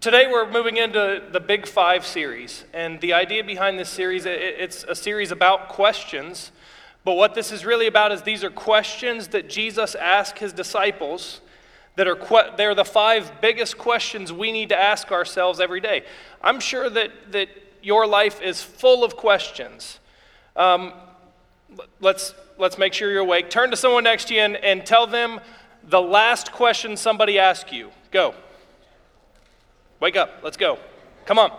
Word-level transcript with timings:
Today 0.00 0.28
we're 0.30 0.48
moving 0.48 0.76
into 0.76 1.24
the 1.32 1.40
Big 1.40 1.66
Five 1.66 2.06
series, 2.06 2.64
and 2.72 3.00
the 3.00 3.14
idea 3.14 3.42
behind 3.42 3.80
this 3.80 3.88
series, 3.88 4.26
it's 4.26 4.84
a 4.84 4.94
series 4.94 5.32
about 5.32 5.70
questions, 5.70 6.52
but 7.04 7.14
what 7.14 7.34
this 7.34 7.50
is 7.50 7.66
really 7.66 7.88
about 7.88 8.12
is 8.12 8.22
these 8.22 8.44
are 8.44 8.50
questions 8.50 9.26
that 9.28 9.48
Jesus 9.48 9.96
asked 9.96 10.38
his 10.38 10.52
disciples 10.52 11.40
that 11.96 12.06
are 12.06 12.14
que- 12.14 12.52
they're 12.56 12.76
the 12.76 12.84
five 12.84 13.40
biggest 13.40 13.76
questions 13.76 14.32
we 14.32 14.52
need 14.52 14.68
to 14.68 14.80
ask 14.80 15.10
ourselves 15.10 15.58
every 15.58 15.80
day. 15.80 16.04
I'm 16.40 16.60
sure 16.60 16.88
that, 16.88 17.32
that 17.32 17.48
your 17.82 18.06
life 18.06 18.40
is 18.40 18.62
full 18.62 19.02
of 19.02 19.16
questions. 19.16 19.98
Um, 20.54 20.92
let's, 21.98 22.34
let's 22.56 22.78
make 22.78 22.92
sure 22.92 23.10
you're 23.10 23.22
awake. 23.22 23.50
Turn 23.50 23.72
to 23.72 23.76
someone 23.76 24.04
next 24.04 24.28
to 24.28 24.34
you 24.34 24.42
and, 24.42 24.56
and 24.58 24.86
tell 24.86 25.08
them 25.08 25.40
the 25.82 26.00
last 26.00 26.52
question 26.52 26.96
somebody 26.96 27.36
asked 27.40 27.72
you. 27.72 27.90
Go. 28.12 28.36
Wake 30.00 30.14
up. 30.14 30.30
Let's 30.44 30.56
go. 30.56 30.78
Come 31.26 31.40
on. 31.40 31.50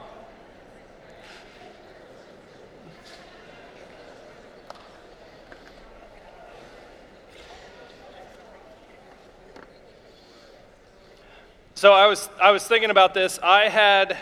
So 11.76 11.92
I 11.92 12.08
was, 12.08 12.30
I 12.42 12.52
was 12.52 12.66
thinking 12.66 12.92
about 12.92 13.14
this. 13.14 13.40
I 13.44 13.68
had 13.68 14.18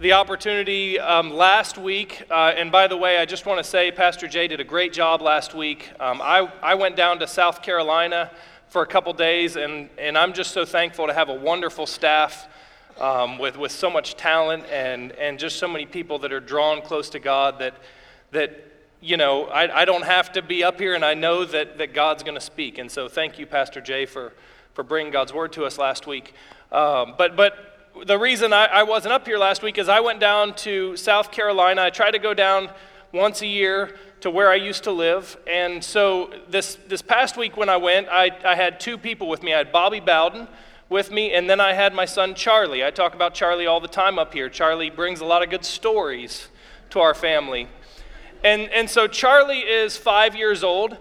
the 0.00 0.14
opportunity 0.14 0.98
um, 0.98 1.32
last 1.32 1.78
week, 1.78 2.24
uh, 2.28 2.52
and 2.56 2.72
by 2.72 2.88
the 2.88 2.96
way, 2.96 3.18
I 3.18 3.24
just 3.24 3.46
want 3.46 3.58
to 3.58 3.64
say 3.64 3.92
Pastor 3.92 4.26
Jay 4.26 4.48
did 4.48 4.58
a 4.58 4.64
great 4.64 4.92
job 4.92 5.22
last 5.22 5.54
week. 5.54 5.92
Um, 6.00 6.20
I, 6.20 6.50
I 6.60 6.74
went 6.74 6.96
down 6.96 7.20
to 7.20 7.28
South 7.28 7.62
Carolina 7.62 8.32
for 8.66 8.82
a 8.82 8.86
couple 8.86 9.12
days, 9.12 9.54
and, 9.54 9.88
and 9.96 10.18
I'm 10.18 10.32
just 10.32 10.50
so 10.50 10.64
thankful 10.64 11.06
to 11.06 11.14
have 11.14 11.28
a 11.28 11.34
wonderful 11.34 11.86
staff 11.86 12.48
um, 13.00 13.38
with, 13.38 13.56
with 13.56 13.72
so 13.72 13.90
much 13.90 14.16
talent 14.16 14.64
and, 14.70 15.12
and 15.12 15.38
just 15.38 15.58
so 15.58 15.68
many 15.68 15.86
people 15.86 16.18
that 16.20 16.32
are 16.32 16.40
drawn 16.40 16.82
close 16.82 17.10
to 17.10 17.18
God 17.18 17.58
that, 17.58 17.74
that 18.32 18.64
you 19.00 19.16
know, 19.16 19.44
I, 19.46 19.82
I 19.82 19.84
don't 19.84 20.04
have 20.04 20.32
to 20.32 20.42
be 20.42 20.64
up 20.64 20.80
here 20.80 20.94
and 20.94 21.04
I 21.04 21.14
know 21.14 21.44
that, 21.44 21.78
that 21.78 21.92
God's 21.92 22.22
going 22.22 22.36
to 22.36 22.40
speak. 22.40 22.78
And 22.78 22.90
so 22.90 23.08
thank 23.08 23.38
you, 23.38 23.46
Pastor 23.46 23.80
Jay, 23.80 24.06
for, 24.06 24.32
for 24.72 24.82
bringing 24.82 25.12
God's 25.12 25.32
word 25.32 25.52
to 25.54 25.64
us 25.64 25.78
last 25.78 26.06
week. 26.06 26.34
Um, 26.72 27.14
but, 27.18 27.36
but 27.36 27.92
the 28.06 28.18
reason 28.18 28.52
I, 28.52 28.66
I 28.66 28.82
wasn't 28.82 29.12
up 29.12 29.26
here 29.26 29.38
last 29.38 29.62
week 29.62 29.78
is 29.78 29.88
I 29.88 30.00
went 30.00 30.20
down 30.20 30.54
to 30.56 30.96
South 30.96 31.30
Carolina. 31.30 31.82
I 31.82 31.90
try 31.90 32.10
to 32.10 32.18
go 32.18 32.34
down 32.34 32.70
once 33.12 33.42
a 33.42 33.46
year 33.46 33.94
to 34.20 34.30
where 34.30 34.50
I 34.50 34.56
used 34.56 34.84
to 34.84 34.90
live. 34.90 35.36
And 35.46 35.84
so 35.84 36.32
this, 36.48 36.76
this 36.88 37.02
past 37.02 37.36
week 37.36 37.56
when 37.56 37.68
I 37.68 37.76
went, 37.76 38.08
I, 38.08 38.30
I 38.44 38.54
had 38.54 38.80
two 38.80 38.98
people 38.98 39.28
with 39.28 39.42
me. 39.42 39.52
I 39.52 39.58
had 39.58 39.70
Bobby 39.70 40.00
Bowden 40.00 40.48
with 40.94 41.10
me, 41.10 41.34
and 41.34 41.50
then 41.50 41.60
I 41.60 41.72
had 41.72 41.92
my 41.92 42.04
son 42.04 42.36
Charlie. 42.36 42.84
I 42.84 42.92
talk 42.92 43.16
about 43.16 43.34
Charlie 43.34 43.66
all 43.66 43.80
the 43.80 43.88
time 43.88 44.16
up 44.16 44.32
here. 44.32 44.48
Charlie 44.48 44.90
brings 44.90 45.20
a 45.20 45.24
lot 45.24 45.42
of 45.42 45.50
good 45.50 45.64
stories 45.64 46.46
to 46.90 47.00
our 47.00 47.14
family. 47.14 47.66
And, 48.44 48.70
and 48.70 48.88
so 48.88 49.08
Charlie 49.08 49.58
is 49.58 49.96
five 49.96 50.36
years 50.36 50.62
old, 50.62 50.96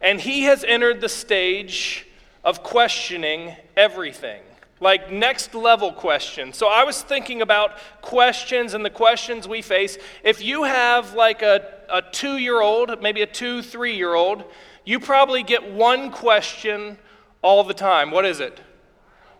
and 0.00 0.18
he 0.18 0.44
has 0.44 0.64
entered 0.64 1.02
the 1.02 1.10
stage 1.10 2.06
of 2.42 2.62
questioning 2.62 3.54
everything 3.76 4.40
like 4.80 5.12
next 5.12 5.54
level 5.54 5.92
questions. 5.92 6.56
So 6.56 6.68
I 6.68 6.84
was 6.84 7.02
thinking 7.02 7.42
about 7.42 7.72
questions 8.00 8.72
and 8.72 8.82
the 8.82 8.90
questions 8.90 9.46
we 9.46 9.60
face. 9.60 9.98
If 10.22 10.42
you 10.42 10.64
have 10.64 11.12
like 11.12 11.42
a, 11.42 11.82
a 11.92 12.00
two 12.00 12.38
year 12.38 12.62
old, 12.62 13.02
maybe 13.02 13.20
a 13.20 13.26
two, 13.26 13.60
three 13.60 13.94
year 13.94 14.14
old, 14.14 14.44
you 14.86 14.98
probably 15.00 15.42
get 15.42 15.70
one 15.70 16.10
question 16.10 16.96
all 17.42 17.62
the 17.62 17.74
time. 17.74 18.10
What 18.10 18.24
is 18.24 18.40
it? 18.40 18.58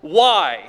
Why? 0.05 0.63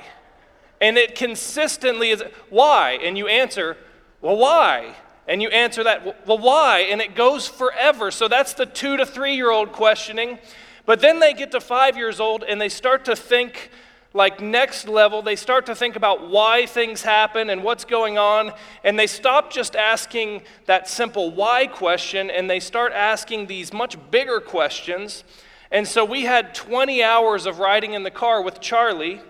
And 0.80 0.96
it 0.96 1.14
consistently 1.14 2.08
is, 2.08 2.24
why? 2.48 2.98
And 3.02 3.18
you 3.18 3.28
answer, 3.28 3.76
well, 4.22 4.38
why? 4.38 4.94
And 5.28 5.42
you 5.42 5.50
answer 5.50 5.84
that, 5.84 6.26
well, 6.26 6.38
why? 6.38 6.86
And 6.90 7.02
it 7.02 7.14
goes 7.14 7.46
forever. 7.46 8.10
So 8.10 8.28
that's 8.28 8.54
the 8.54 8.64
two 8.64 8.96
to 8.96 9.04
three 9.04 9.34
year 9.34 9.50
old 9.50 9.72
questioning. 9.72 10.38
But 10.86 11.00
then 11.00 11.20
they 11.20 11.34
get 11.34 11.50
to 11.50 11.60
five 11.60 11.98
years 11.98 12.18
old 12.18 12.44
and 12.44 12.58
they 12.58 12.70
start 12.70 13.04
to 13.04 13.14
think 13.14 13.70
like 14.14 14.40
next 14.40 14.88
level. 14.88 15.20
They 15.20 15.36
start 15.36 15.66
to 15.66 15.74
think 15.74 15.96
about 15.96 16.30
why 16.30 16.64
things 16.64 17.02
happen 17.02 17.50
and 17.50 17.62
what's 17.62 17.84
going 17.84 18.16
on. 18.16 18.52
And 18.84 18.98
they 18.98 19.06
stop 19.06 19.52
just 19.52 19.76
asking 19.76 20.44
that 20.64 20.88
simple 20.88 21.30
why 21.30 21.66
question 21.66 22.30
and 22.30 22.48
they 22.48 22.60
start 22.60 22.92
asking 22.94 23.48
these 23.48 23.70
much 23.74 23.98
bigger 24.10 24.40
questions. 24.40 25.24
And 25.70 25.86
so 25.86 26.04
we 26.04 26.22
had 26.22 26.54
20 26.54 27.02
hours 27.02 27.46
of 27.46 27.58
riding 27.58 27.92
in 27.92 28.02
the 28.04 28.10
car 28.10 28.40
with 28.40 28.60
Charlie. 28.60 29.20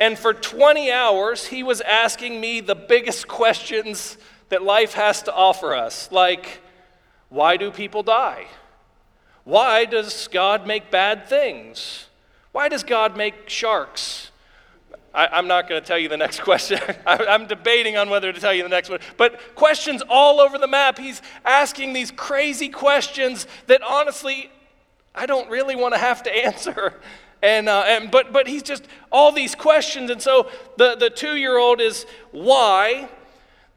And 0.00 0.18
for 0.18 0.32
20 0.32 0.90
hours, 0.92 1.46
he 1.46 1.62
was 1.62 1.80
asking 1.80 2.40
me 2.40 2.60
the 2.60 2.74
biggest 2.74 3.26
questions 3.26 4.16
that 4.48 4.62
life 4.62 4.94
has 4.94 5.22
to 5.24 5.34
offer 5.34 5.74
us. 5.74 6.10
Like, 6.12 6.60
why 7.28 7.56
do 7.56 7.70
people 7.70 8.02
die? 8.02 8.46
Why 9.44 9.84
does 9.84 10.28
God 10.28 10.66
make 10.66 10.90
bad 10.90 11.26
things? 11.26 12.06
Why 12.52 12.68
does 12.68 12.82
God 12.82 13.16
make 13.16 13.48
sharks? 13.48 14.30
I, 15.14 15.38
am 15.38 15.48
not 15.48 15.68
going 15.68 15.80
to 15.80 15.86
tell 15.86 15.98
you 15.98 16.08
the 16.08 16.16
next 16.16 16.40
question. 16.44 16.78
I, 17.06 17.16
I'm 17.26 17.46
debating 17.46 17.96
on 17.96 18.10
whether 18.10 18.32
to 18.32 18.40
tell 18.40 18.54
you 18.54 18.62
the 18.62 18.68
next 18.68 18.88
one. 18.88 19.00
But 19.16 19.54
questions 19.54 20.02
all 20.08 20.40
over 20.40 20.58
the 20.58 20.66
map. 20.66 20.98
He's 20.98 21.22
asking 21.44 21.92
these 21.92 22.10
crazy 22.10 22.68
questions 22.68 23.46
that 23.66 23.82
honestly 23.82 24.50
I 25.14 25.26
don't 25.26 25.50
really 25.50 25.74
want 25.74 25.94
to 25.94 25.98
have 25.98 26.22
to 26.24 26.36
answer. 26.46 26.94
And, 27.42 27.68
uh, 27.68 27.84
and 27.86 28.10
but, 28.10 28.32
but 28.32 28.46
he's 28.46 28.62
just 28.62 28.84
all 29.12 29.32
these 29.32 29.54
questions. 29.54 30.10
And 30.10 30.20
so 30.20 30.50
the, 30.76 30.96
the 30.96 31.10
two 31.10 31.36
year 31.36 31.56
old 31.58 31.80
is 31.80 32.06
why? 32.32 33.08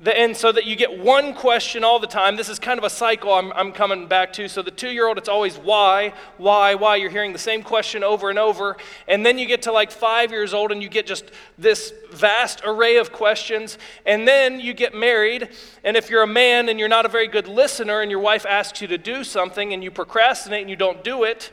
And 0.03 0.35
so 0.35 0.51
that 0.51 0.65
you 0.65 0.75
get 0.75 0.97
one 0.97 1.35
question 1.35 1.83
all 1.83 1.99
the 1.99 2.07
time. 2.07 2.35
This 2.35 2.49
is 2.49 2.57
kind 2.57 2.79
of 2.79 2.83
a 2.83 2.89
cycle 2.89 3.31
I'm, 3.31 3.53
I'm 3.53 3.71
coming 3.71 4.07
back 4.07 4.33
to. 4.33 4.47
So 4.49 4.63
the 4.63 4.71
two 4.71 4.89
year 4.89 5.07
old, 5.07 5.19
it's 5.19 5.29
always 5.29 5.57
why, 5.59 6.13
why, 6.37 6.73
why. 6.73 6.95
You're 6.95 7.11
hearing 7.11 7.33
the 7.33 7.39
same 7.39 7.61
question 7.61 8.03
over 8.03 8.31
and 8.31 8.39
over. 8.39 8.77
And 9.07 9.23
then 9.23 9.37
you 9.37 9.45
get 9.45 9.61
to 9.63 9.71
like 9.71 9.91
five 9.91 10.31
years 10.31 10.55
old 10.55 10.71
and 10.71 10.81
you 10.81 10.89
get 10.89 11.05
just 11.05 11.25
this 11.55 11.93
vast 12.11 12.63
array 12.65 12.97
of 12.97 13.11
questions. 13.11 13.77
And 14.03 14.27
then 14.27 14.59
you 14.59 14.73
get 14.73 14.95
married. 14.95 15.49
And 15.83 15.95
if 15.95 16.09
you're 16.09 16.23
a 16.23 16.27
man 16.27 16.67
and 16.69 16.79
you're 16.79 16.89
not 16.89 17.05
a 17.05 17.09
very 17.09 17.27
good 17.27 17.47
listener 17.47 18.01
and 18.01 18.09
your 18.09 18.21
wife 18.21 18.43
asks 18.47 18.81
you 18.81 18.87
to 18.87 18.97
do 18.97 19.23
something 19.23 19.71
and 19.71 19.83
you 19.83 19.91
procrastinate 19.91 20.61
and 20.61 20.69
you 20.69 20.75
don't 20.75 21.03
do 21.03 21.25
it, 21.25 21.51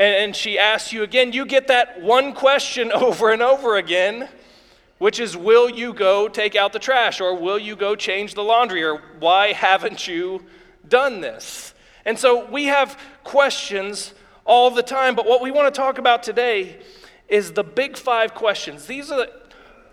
and, 0.00 0.16
and 0.16 0.34
she 0.34 0.58
asks 0.58 0.92
you 0.92 1.04
again, 1.04 1.32
you 1.32 1.46
get 1.46 1.68
that 1.68 2.00
one 2.00 2.32
question 2.32 2.90
over 3.06 3.30
and 3.30 3.40
over 3.40 3.76
again 3.76 4.28
which 5.00 5.18
is 5.18 5.34
will 5.34 5.70
you 5.70 5.94
go 5.94 6.28
take 6.28 6.54
out 6.54 6.74
the 6.74 6.78
trash 6.78 7.22
or 7.22 7.34
will 7.34 7.58
you 7.58 7.74
go 7.74 7.96
change 7.96 8.34
the 8.34 8.44
laundry 8.44 8.84
or 8.84 9.02
why 9.18 9.50
haven't 9.50 10.06
you 10.06 10.44
done 10.86 11.22
this? 11.22 11.72
And 12.04 12.18
so 12.18 12.44
we 12.50 12.66
have 12.66 13.00
questions 13.24 14.12
all 14.44 14.70
the 14.70 14.82
time, 14.82 15.14
but 15.14 15.24
what 15.24 15.40
we 15.40 15.50
want 15.50 15.74
to 15.74 15.78
talk 15.78 15.96
about 15.96 16.22
today 16.22 16.78
is 17.30 17.52
the 17.52 17.64
big 17.64 17.96
five 17.96 18.34
questions. 18.34 18.84
These 18.84 19.10
are 19.10 19.20
the, 19.20 19.32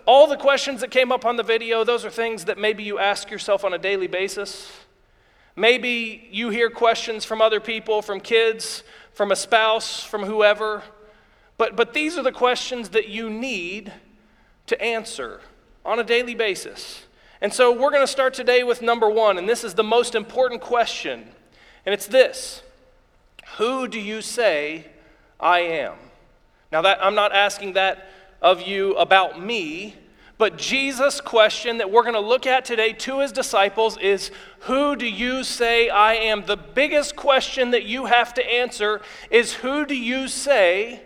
all 0.05 0.27
the 0.27 0.35
questions 0.35 0.81
that 0.81 0.91
came 0.91 1.13
up 1.13 1.25
on 1.25 1.37
the 1.37 1.43
video, 1.43 1.85
those 1.85 2.03
are 2.03 2.09
things 2.09 2.43
that 2.43 2.57
maybe 2.57 2.83
you 2.83 2.99
ask 2.99 3.31
yourself 3.31 3.63
on 3.63 3.71
a 3.71 3.77
daily 3.77 4.07
basis. 4.07 4.69
Maybe 5.55 6.27
you 6.33 6.49
hear 6.49 6.69
questions 6.69 7.23
from 7.23 7.41
other 7.41 7.61
people, 7.61 8.01
from 8.01 8.19
kids, 8.19 8.83
from 9.17 9.31
a 9.31 9.35
spouse, 9.35 10.03
from 10.03 10.23
whoever. 10.23 10.83
But, 11.57 11.75
but 11.75 11.93
these 11.95 12.19
are 12.19 12.23
the 12.23 12.31
questions 12.31 12.89
that 12.89 13.09
you 13.09 13.31
need 13.31 13.91
to 14.67 14.79
answer 14.79 15.41
on 15.83 15.97
a 15.97 16.03
daily 16.03 16.35
basis. 16.35 17.03
And 17.41 17.51
so 17.51 17.71
we're 17.71 17.89
going 17.89 18.03
to 18.03 18.11
start 18.11 18.35
today 18.35 18.61
with 18.61 18.83
number 18.83 19.09
one, 19.09 19.39
and 19.39 19.49
this 19.49 19.63
is 19.63 19.73
the 19.73 19.83
most 19.83 20.13
important 20.13 20.61
question. 20.61 21.29
And 21.83 21.93
it's 21.93 22.05
this 22.05 22.61
Who 23.57 23.87
do 23.87 23.99
you 23.99 24.21
say 24.21 24.85
I 25.39 25.61
am? 25.61 25.95
Now, 26.71 26.83
that, 26.83 27.03
I'm 27.03 27.15
not 27.15 27.33
asking 27.33 27.73
that 27.73 28.11
of 28.39 28.61
you 28.61 28.93
about 28.97 29.41
me, 29.41 29.95
but 30.37 30.57
Jesus' 30.57 31.19
question 31.19 31.79
that 31.79 31.89
we're 31.89 32.03
going 32.03 32.13
to 32.13 32.19
look 32.19 32.45
at 32.45 32.63
today 32.63 32.93
to 32.93 33.19
his 33.19 33.31
disciples 33.31 33.97
is 33.97 34.29
Who 34.61 34.95
do 34.95 35.07
you 35.07 35.43
say 35.43 35.89
I 35.89 36.13
am? 36.13 36.45
The 36.45 36.57
biggest 36.57 37.15
question 37.15 37.71
that 37.71 37.85
you 37.85 38.05
have 38.05 38.33
to 38.35 38.45
answer 38.45 39.01
is 39.31 39.53
Who 39.53 39.85
do 39.85 39.95
you 39.95 40.27
say 40.27 41.01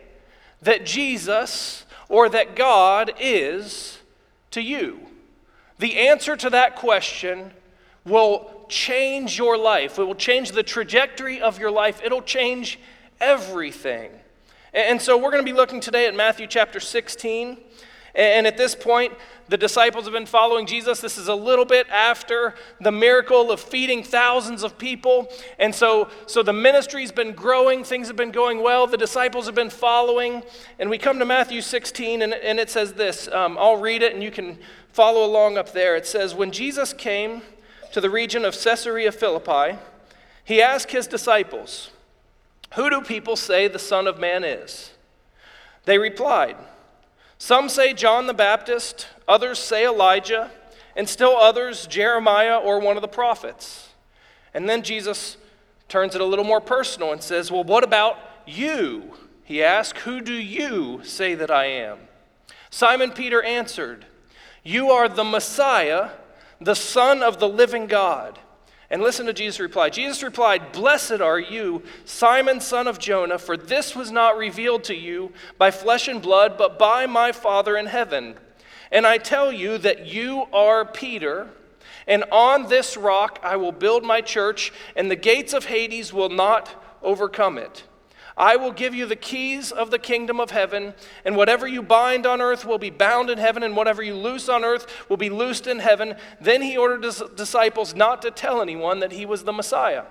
that 0.62 0.86
Jesus 0.86 1.86
or 2.10 2.28
that 2.30 2.56
God 2.56 3.14
is 3.20 4.00
to 4.52 4.62
you? 4.62 5.00
The 5.80 5.98
answer 6.00 6.36
to 6.36 6.50
that 6.50 6.76
question 6.76 7.52
will 8.06 8.66
change 8.68 9.38
your 9.38 9.58
life. 9.58 9.98
It 9.98 10.04
will 10.04 10.14
change 10.16 10.52
the 10.52 10.64
trajectory 10.64 11.42
of 11.42 11.58
your 11.58 11.72
life. 11.72 12.02
It'll 12.04 12.22
change 12.22 12.80
everything. 13.20 14.12
And 14.74 15.02
so 15.02 15.18
we're 15.18 15.32
going 15.32 15.46
to 15.46 15.52
be 15.52 15.56
looking 15.56 15.80
today 15.80 16.08
at 16.08 16.16
Matthew 16.16 16.48
chapter 16.48 16.80
16. 16.80 17.58
And 18.14 18.46
at 18.46 18.58
this 18.58 18.76
point, 18.76 19.14
the 19.48 19.58
disciples 19.58 20.06
have 20.06 20.14
been 20.14 20.26
following 20.26 20.66
Jesus. 20.66 21.02
This 21.02 21.18
is 21.18 21.28
a 21.28 21.36
little 21.36 21.66
bit 21.66 21.88
after 21.90 22.56
the 22.80 22.92
miracle 22.92 23.52
of 23.52 23.60
feeding 23.60 24.04
thousands 24.04 24.64
of 24.64 24.78
people. 24.78 25.30
And 25.60 25.74
so, 25.74 26.10
so 26.26 26.44
the 26.44 26.54
ministry's 26.54 27.12
been 27.12 27.34
growing, 27.34 27.84
things 27.84 28.08
have 28.08 28.16
been 28.16 28.32
going 28.32 28.64
well, 28.64 28.88
the 28.88 28.98
disciples 28.98 29.46
have 29.46 29.56
been 29.56 29.70
following. 29.70 30.44
And 30.80 30.90
we 30.90 30.98
come 30.98 31.20
to 31.20 31.26
Matthew 31.26 31.62
16, 31.62 32.22
and, 32.22 32.34
and 32.34 32.60
it 32.60 32.70
says 32.70 32.94
this 32.94 33.28
um, 33.30 33.58
I'll 33.58 33.78
read 33.78 34.02
it, 34.02 34.14
and 34.14 34.24
you 34.24 34.32
can 34.32 34.58
follow 34.92 35.26
along 35.26 35.58
up 35.58 35.72
there. 35.74 35.96
It 35.96 36.08
says, 36.08 36.34
When 36.34 36.52
Jesus 36.52 36.94
came 36.94 37.42
to 37.92 38.02
the 38.02 38.10
region 38.10 38.46
of 38.46 38.58
Caesarea 38.58 39.12
Philippi, 39.12 39.78
he 40.44 40.62
asked 40.62 40.92
his 40.92 41.08
disciples, 41.08 41.92
Who 42.76 42.90
do 42.90 43.02
people 43.02 43.36
say 43.36 43.68
the 43.68 43.80
Son 43.80 44.08
of 44.08 44.20
Man 44.20 44.44
is? 44.44 44.92
They 45.86 45.98
replied, 45.98 46.58
some 47.42 47.70
say 47.70 47.92
John 47.96 48.28
the 48.28 48.36
Baptist, 48.36 49.08
others 49.28 49.58
say 49.58 49.84
Elijah, 49.84 50.52
and 50.96 51.10
still 51.10 51.36
others 51.36 51.88
Jeremiah 51.88 52.60
or 52.60 52.80
one 52.80 52.98
of 52.98 53.02
the 53.02 53.08
prophets. 53.08 53.90
And 54.54 54.70
then 54.70 54.84
Jesus 54.84 55.38
turns 55.90 56.14
it 56.14 56.22
a 56.22 56.26
little 56.26 56.46
more 56.46 56.62
personal 56.62 57.12
and 57.12 57.20
says, 57.20 57.50
Well, 57.50 57.64
what 57.64 57.84
about 57.84 58.20
you? 58.46 59.16
He 59.44 59.64
asked, 59.64 59.98
Who 60.02 60.22
do 60.22 60.36
you 60.36 61.02
say 61.04 61.34
that 61.34 61.50
I 61.50 61.66
am? 61.66 61.98
Simon 62.70 63.10
Peter 63.10 63.42
answered, 63.42 64.06
You 64.64 64.92
are 64.92 65.10
the 65.10 65.24
Messiah, 65.24 66.12
the 66.60 66.76
Son 66.76 67.24
of 67.24 67.40
the 67.40 67.50
living 67.50 67.88
God. 67.88 68.38
And 68.92 69.02
listen 69.02 69.26
to 69.28 69.34
Jesus' 69.34 69.62
reply. 69.62 69.90
Jesus 69.90 70.22
replied, 70.22 70.74
Blessed 70.74 71.22
are 71.22 71.40
you, 71.40 71.82
Simon, 72.04 72.60
son 72.60 72.88
of 72.88 73.00
Jonah, 73.00 73.40
for 73.40 73.56
this 73.56 73.96
was 73.96 74.12
not 74.12 74.38
revealed 74.38 74.84
to 74.84 74.96
you 74.96 75.32
by 75.58 75.72
flesh 75.72 76.10
and 76.10 76.22
blood, 76.22 76.58
but 76.58 76.78
by 76.78 77.06
my 77.06 77.32
Father 77.32 77.78
in 77.78 77.86
heaven. 77.86 78.36
And 78.92 79.08
I 79.08 79.18
tell 79.18 79.50
you 79.50 79.78
that 79.78 80.08
you 80.08 80.46
are 80.52 80.84
Peter, 80.84 81.48
and 82.06 82.26
on 82.34 82.68
this 82.68 82.98
rock 82.98 83.40
I 83.42 83.56
will 83.56 83.72
build 83.72 84.04
my 84.04 84.20
church, 84.20 84.74
and 84.98 85.10
the 85.10 85.16
gates 85.16 85.54
of 85.54 85.66
Hades 85.66 86.12
will 86.12 86.30
not 86.30 86.76
overcome 87.02 87.58
it. 87.58 87.84
I 88.38 88.56
will 88.56 88.72
give 88.72 88.96
you 88.96 89.06
the 89.06 89.16
keys 89.16 89.72
of 89.72 89.92
the 89.92 90.00
kingdom 90.00 90.40
of 90.40 90.52
heaven, 90.52 90.94
and 91.26 91.36
whatever 91.36 91.68
you 91.68 91.82
bind 91.82 92.26
on 92.26 92.42
earth 92.42 92.66
will 92.66 92.78
be 92.78 92.90
bound 92.90 93.30
in 93.30 93.38
heaven, 93.38 93.64
and 93.64 93.76
whatever 93.76 94.02
you 94.02 94.16
loose 94.16 94.50
on 94.50 94.64
earth 94.64 95.10
will 95.10 95.18
be 95.18 95.30
loosed 95.30 95.68
in 95.68 95.80
heaven. 95.80 96.16
Then 96.40 96.62
he 96.62 96.78
ordered 96.78 97.04
his 97.04 97.22
disciples 97.36 97.94
not 97.94 98.22
to 98.22 98.32
tell 98.32 98.62
anyone 98.62 99.00
that 99.00 99.12
he 99.12 99.26
was 99.26 99.44
the 99.44 99.54
Messiah. 99.54 100.06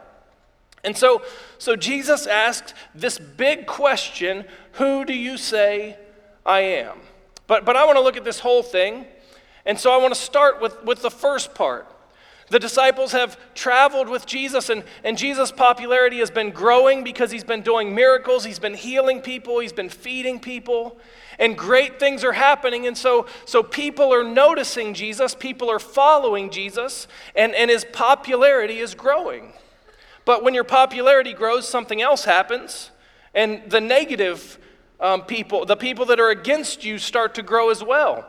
And 0.82 0.96
so, 0.96 1.22
so 1.58 1.76
Jesus 1.76 2.26
asked 2.26 2.75
this 2.94 3.19
big 3.19 3.67
question 3.67 4.44
Who 4.73 5.05
do 5.05 5.14
you 5.14 5.37
say 5.37 5.99
I 6.44 6.61
am? 6.61 6.99
But, 7.46 7.64
but 7.64 7.76
I 7.76 7.84
want 7.84 7.96
to 7.96 8.02
look 8.02 8.16
at 8.16 8.25
this 8.25 8.38
whole 8.38 8.62
thing. 8.62 9.06
And 9.66 9.78
so 9.78 9.93
I 9.93 9.99
want 9.99 10.14
to 10.14 10.20
start 10.20 10.61
with, 10.61 10.82
with 10.84 11.02
the 11.02 11.11
first 11.11 11.55
part. 11.55 11.89
The 12.50 12.58
disciples 12.58 13.12
have 13.12 13.38
traveled 13.55 14.08
with 14.08 14.26
Jesus, 14.26 14.70
and, 14.70 14.82
and 15.05 15.17
Jesus' 15.17 15.52
popularity 15.52 16.19
has 16.19 16.32
been 16.32 16.50
growing 16.50 17.05
because 17.05 17.31
he's 17.31 17.44
been 17.44 17.62
doing 17.62 17.94
miracles, 17.94 18.44
he's 18.44 18.58
been 18.58 18.75
healing 18.75 19.20
people, 19.20 19.61
he's 19.61 19.73
been 19.73 19.88
feeding 19.88 20.41
people, 20.41 20.99
and 21.38 21.56
great 21.56 22.00
things 22.00 22.25
are 22.25 22.32
happening. 22.32 22.88
And 22.88 22.99
so, 22.99 23.26
so 23.44 23.62
people 23.62 24.12
are 24.12 24.25
noticing 24.25 24.94
Jesus, 24.94 25.32
people 25.32 25.70
are 25.70 25.79
following 25.79 26.50
Jesus, 26.50 27.06
and, 27.37 27.55
and 27.55 27.70
his 27.70 27.85
popularity 27.85 28.81
is 28.81 28.94
growing. 28.94 29.52
But 30.25 30.43
when 30.43 30.52
your 30.52 30.64
popularity 30.64 31.32
grows, 31.32 31.69
something 31.69 32.02
else 32.02 32.25
happens, 32.25 32.91
and 33.32 33.62
the 33.70 33.81
negative 33.81 34.58
um, 34.99 35.23
people, 35.23 35.67
the 35.67 35.76
people 35.76 36.06
that 36.06 36.19
are 36.19 36.31
against 36.31 36.85
you, 36.85 36.99
start 36.99 37.35
to 37.37 37.43
grow 37.43 37.70
as 37.70 37.82
well. 37.82 38.26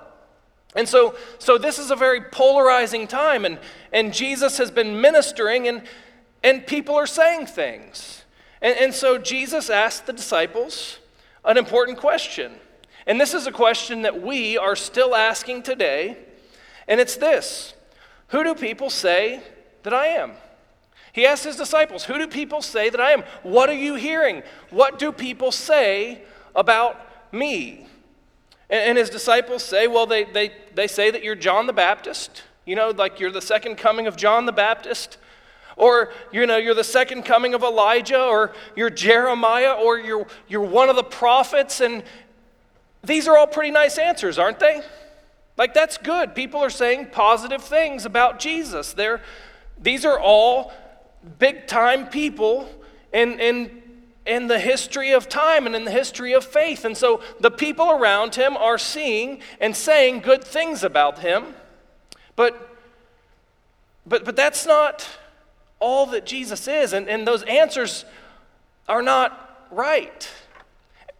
And 0.75 0.87
so, 0.87 1.15
so 1.37 1.57
this 1.57 1.79
is 1.79 1.91
a 1.91 1.95
very 1.95 2.21
polarizing 2.21 3.07
time, 3.07 3.43
and, 3.45 3.59
and 3.91 4.13
Jesus 4.13 4.57
has 4.57 4.71
been 4.71 5.01
ministering, 5.01 5.67
and, 5.67 5.83
and 6.43 6.65
people 6.65 6.95
are 6.95 7.07
saying 7.07 7.47
things. 7.47 8.23
And, 8.61 8.77
and 8.77 8.93
so 8.93 9.17
Jesus 9.17 9.69
asked 9.69 10.05
the 10.05 10.13
disciples 10.13 10.99
an 11.43 11.57
important 11.57 11.97
question. 11.97 12.53
And 13.05 13.19
this 13.19 13.33
is 13.33 13.47
a 13.47 13.51
question 13.51 14.03
that 14.03 14.21
we 14.21 14.57
are 14.57 14.75
still 14.75 15.15
asking 15.15 15.63
today, 15.63 16.17
and 16.87 16.99
it's 16.99 17.17
this 17.17 17.73
Who 18.27 18.43
do 18.43 18.55
people 18.55 18.89
say 18.89 19.41
that 19.83 19.93
I 19.93 20.07
am? 20.07 20.33
He 21.13 21.25
asked 21.25 21.43
his 21.43 21.57
disciples, 21.57 22.05
Who 22.05 22.17
do 22.17 22.27
people 22.27 22.61
say 22.61 22.89
that 22.89 23.01
I 23.01 23.11
am? 23.11 23.23
What 23.43 23.69
are 23.69 23.73
you 23.73 23.95
hearing? 23.95 24.43
What 24.69 24.99
do 24.99 25.11
people 25.11 25.51
say 25.51 26.21
about 26.55 27.33
me? 27.33 27.87
And, 28.71 28.81
and 28.81 28.97
his 28.97 29.11
disciples 29.11 29.63
say, 29.63 29.85
well, 29.85 30.07
they, 30.07 30.23
they, 30.23 30.51
they 30.73 30.87
say 30.87 31.11
that 31.11 31.23
you're 31.23 31.35
John 31.35 31.67
the 31.67 31.73
Baptist, 31.73 32.41
you 32.65 32.75
know, 32.75 32.89
like 32.89 33.19
you're 33.19 33.31
the 33.31 33.41
second 33.41 33.75
coming 33.75 34.07
of 34.07 34.15
John 34.15 34.47
the 34.47 34.51
Baptist. 34.51 35.17
Or, 35.77 36.11
you 36.31 36.45
know, 36.45 36.57
you're 36.57 36.75
the 36.75 36.83
second 36.83 37.23
coming 37.23 37.53
of 37.53 37.63
Elijah, 37.63 38.21
or 38.21 38.53
you're 38.75 38.89
Jeremiah, 38.89 39.73
or 39.73 39.97
you're, 39.97 40.27
you're 40.47 40.61
one 40.61 40.89
of 40.89 40.95
the 40.95 41.03
prophets. 41.03 41.79
And 41.79 42.03
these 43.03 43.27
are 43.27 43.37
all 43.37 43.47
pretty 43.47 43.71
nice 43.71 43.97
answers, 43.97 44.37
aren't 44.37 44.59
they? 44.59 44.81
Like, 45.57 45.73
that's 45.73 45.97
good. 45.97 46.35
People 46.35 46.59
are 46.61 46.69
saying 46.69 47.07
positive 47.11 47.63
things 47.63 48.05
about 48.05 48.39
Jesus. 48.39 48.93
They're, 48.93 49.21
these 49.81 50.05
are 50.05 50.19
all 50.19 50.71
big 51.39 51.67
time 51.67 52.07
people 52.07 52.69
in, 53.13 53.39
in 53.39 53.80
in 54.25 54.47
the 54.47 54.59
history 54.59 55.11
of 55.11 55.27
time 55.27 55.65
and 55.65 55.75
in 55.75 55.83
the 55.83 55.91
history 55.91 56.33
of 56.33 56.45
faith. 56.45 56.85
And 56.85 56.95
so 56.95 57.21
the 57.39 57.51
people 57.51 57.91
around 57.91 58.35
him 58.35 58.55
are 58.55 58.77
seeing 58.77 59.41
and 59.59 59.75
saying 59.75 60.19
good 60.19 60.43
things 60.43 60.83
about 60.83 61.19
him. 61.19 61.55
But, 62.35 62.77
but, 64.05 64.23
but 64.23 64.35
that's 64.35 64.65
not 64.65 65.07
all 65.79 66.05
that 66.07 66.25
Jesus 66.25 66.67
is. 66.67 66.93
And, 66.93 67.09
and 67.09 67.27
those 67.27 67.43
answers 67.43 68.05
are 68.87 69.01
not 69.01 69.67
right. 69.71 70.29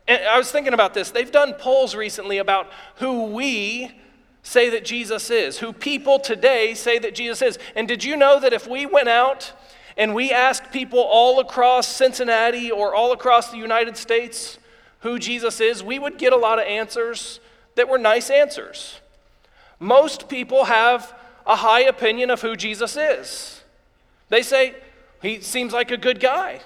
And 0.07 0.23
I 0.25 0.37
was 0.37 0.51
thinking 0.51 0.73
about 0.73 0.93
this. 0.93 1.11
They've 1.11 1.31
done 1.31 1.53
polls 1.53 1.95
recently 1.95 2.37
about 2.37 2.71
who 2.95 3.25
we 3.25 3.91
say 4.43 4.69
that 4.69 4.85
Jesus 4.85 5.29
is, 5.29 5.59
who 5.59 5.73
people 5.73 6.19
today 6.19 6.73
say 6.73 6.99
that 6.99 7.15
Jesus 7.15 7.41
is. 7.41 7.59
And 7.75 7.87
did 7.87 8.03
you 8.03 8.15
know 8.17 8.39
that 8.39 8.53
if 8.53 8.67
we 8.67 8.85
went 8.85 9.09
out 9.09 9.53
and 9.97 10.13
we 10.13 10.31
ask 10.31 10.71
people 10.71 10.99
all 10.99 11.39
across 11.39 11.87
Cincinnati 11.87 12.71
or 12.71 12.95
all 12.95 13.11
across 13.11 13.51
the 13.51 13.57
United 13.57 13.97
States 13.97 14.57
who 15.01 15.19
Jesus 15.19 15.59
is, 15.59 15.83
we 15.83 15.99
would 15.99 16.17
get 16.17 16.33
a 16.33 16.37
lot 16.37 16.59
of 16.59 16.65
answers 16.65 17.39
that 17.75 17.89
were 17.89 17.97
nice 17.97 18.29
answers. 18.29 18.99
Most 19.79 20.29
people 20.29 20.65
have 20.65 21.13
a 21.45 21.55
high 21.55 21.81
opinion 21.81 22.29
of 22.29 22.41
who 22.41 22.55
Jesus 22.55 22.95
is. 22.95 23.61
They 24.29 24.43
say, 24.43 24.75
he 25.21 25.41
seems 25.41 25.73
like 25.73 25.91
a 25.91 25.97
good 25.97 26.19
guy. 26.19 26.61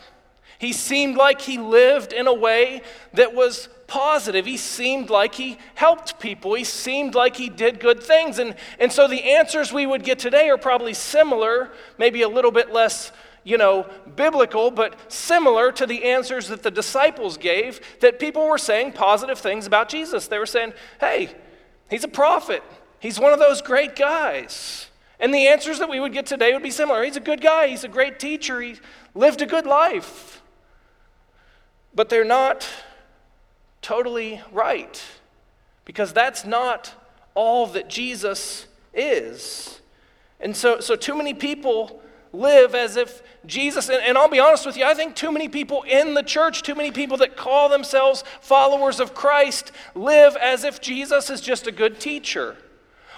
He 0.65 0.73
seemed 0.73 1.15
like 1.15 1.41
he 1.41 1.59
lived 1.59 2.12
in 2.12 2.25
a 2.25 2.33
way 2.33 2.81
that 3.13 3.35
was 3.35 3.69
positive. 3.85 4.47
He 4.47 4.57
seemed 4.57 5.12
like 5.12 5.35
he 5.35 5.59
helped 5.75 6.19
people. 6.19 6.56
He 6.56 6.63
seemed 6.63 7.13
like 7.13 7.38
he 7.38 7.50
did 7.50 7.79
good 7.79 8.01
things. 8.01 8.39
And, 8.39 8.56
and 8.79 8.91
so 8.91 9.07
the 9.07 9.25
answers 9.25 9.71
we 9.71 9.86
would 9.86 10.03
get 10.03 10.17
today 10.17 10.50
are 10.50 10.57
probably 10.57 10.95
similar, 10.95 11.72
maybe 12.00 12.24
a 12.24 12.27
little 12.27 12.50
bit 12.50 12.74
less, 12.74 13.12
you 13.43 13.60
know, 13.60 13.88
biblical, 14.15 14.72
but 14.72 14.95
similar 15.07 15.72
to 15.74 15.86
the 15.86 16.03
answers 16.03 16.48
that 16.48 16.63
the 16.63 16.72
disciples 16.72 17.38
gave 17.38 17.79
that 18.00 18.17
people 18.17 18.48
were 18.48 18.57
saying 18.57 18.93
positive 18.93 19.38
things 19.38 19.67
about 19.67 19.88
Jesus. 19.88 20.27
They 20.27 20.39
were 20.39 20.48
saying, 20.48 20.74
hey, 21.00 21.29
he's 21.91 22.03
a 22.03 22.07
prophet. 22.07 22.63
He's 23.00 23.19
one 23.19 23.34
of 23.34 23.38
those 23.38 23.62
great 23.62 23.95
guys. 23.95 24.88
And 25.19 25.31
the 25.31 25.48
answers 25.48 25.77
that 25.77 25.91
we 25.91 26.00
would 26.00 26.12
get 26.12 26.25
today 26.25 26.53
would 26.53 26.63
be 26.63 26.72
similar. 26.72 27.03
He's 27.03 27.17
a 27.17 27.19
good 27.19 27.41
guy. 27.41 27.67
He's 27.67 27.84
a 27.84 27.88
great 27.88 28.17
teacher. 28.17 28.60
He 28.62 28.77
lived 29.13 29.43
a 29.43 29.45
good 29.45 29.67
life. 29.67 30.41
But 31.96 32.10
they're 32.10 32.25
not 32.25 32.68
totally 33.82 34.42
right 34.52 35.02
because 35.86 36.12
that's 36.12 36.46
not 36.46 36.94
all 37.36 37.68
that 37.68 37.90
Jesus 37.90 38.68
is. 38.94 39.80
And 40.40 40.56
so, 40.56 40.80
so 40.80 40.96
too 40.96 41.16
many 41.16 41.34
people 41.34 42.02
live 42.34 42.75
as 42.75 42.98
if 42.98 43.24
Jesus, 43.46 43.90
and, 43.90 44.02
and, 44.02 44.18
I'll 44.18 44.28
be 44.28 44.40
honest 44.40 44.66
with 44.66 44.75
you, 44.75 44.86
I 44.86 44.94
think 44.94 45.16
too 45.16 45.32
many 45.32 45.48
people 45.48 45.84
in 45.84 46.16
the 46.16 46.24
church, 46.24 46.64
too 46.64 46.75
many 46.75 46.92
people 46.92 47.18
that 47.18 47.38
call 47.38 47.70
themselves 47.70 48.24
followers 48.42 49.00
of 49.00 49.14
Christ, 49.14 49.72
live 49.94 50.36
as 50.36 50.64
if 50.64 50.82
Jesus 50.82 51.30
is 51.30 51.42
just 51.42 51.68
a 51.68 51.72
good 51.72 52.00
teacher, 52.00 52.58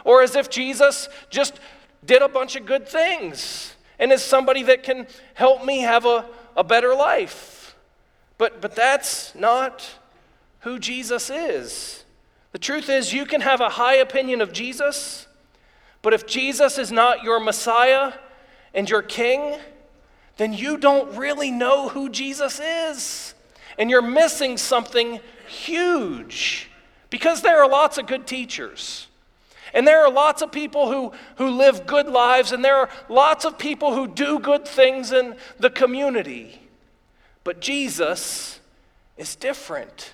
or 0.04 0.22
as 0.22 0.36
if 0.36 0.50
Jesus 0.50 1.10
just 1.30 1.60
did 2.06 2.22
a 2.22 2.30
bunch 2.30 2.56
of 2.56 2.66
good 2.66 2.88
things 2.88 3.74
and 4.00 4.12
is 4.12 4.22
somebody 4.22 4.64
that 4.64 4.84
can 4.84 5.08
help 5.34 5.66
me 5.66 5.80
have 5.80 6.06
a, 6.06 6.26
a 6.56 6.64
better 6.64 6.94
life. 6.94 7.57
But, 8.38 8.62
but 8.62 8.75
that's 8.75 9.34
not 9.36 9.89
who 10.60 10.79
Jesus 10.79 11.29
is. 11.29 12.03
The 12.51 12.60
truth 12.60 12.89
is, 12.89 13.13
you 13.13 13.25
can 13.25 13.41
have 13.41 13.62
a 13.62 13.70
high 13.70 13.96
opinion 13.96 14.41
of 14.41 14.53
Jesus, 14.53 15.27
but 16.01 16.13
if 16.13 16.25
Jesus 16.25 16.77
is 16.77 16.91
not 16.91 17.24
your 17.24 17.39
Messiah 17.39 18.13
and 18.74 18.89
your 18.89 19.01
King, 19.01 19.58
then 20.38 20.53
you 20.53 20.77
don't 20.77 21.17
really 21.17 21.51
know 21.51 21.89
who 21.89 22.10
Jesus 22.10 22.60
is. 22.60 23.34
And 23.77 23.89
you're 23.89 24.01
missing 24.01 24.58
something 24.58 25.20
huge 25.48 26.70
Because 27.10 27.41
there 27.41 27.62
are 27.63 27.70
lots 27.70 27.98
of 27.98 28.06
good 28.06 28.27
teachers. 28.27 29.08
And 29.74 29.88
there 29.88 30.06
are 30.06 30.12
lots 30.12 30.41
of 30.41 30.51
people 30.51 30.91
who, 30.91 31.13
who 31.38 31.50
live 31.50 31.86
good 31.86 32.08
lives, 32.08 32.51
and 32.51 32.63
there 32.63 32.75
are 32.75 32.89
lots 33.10 33.46
of 33.46 33.58
people 33.58 33.94
who 33.94 34.08
do 34.08 34.39
good 34.39 34.67
things 34.67 35.12
in 35.12 35.36
the 35.60 35.70
community. 35.70 36.62
But 37.48 37.62
Jesus 37.62 38.60
is 39.16 39.38
different. 39.38 40.12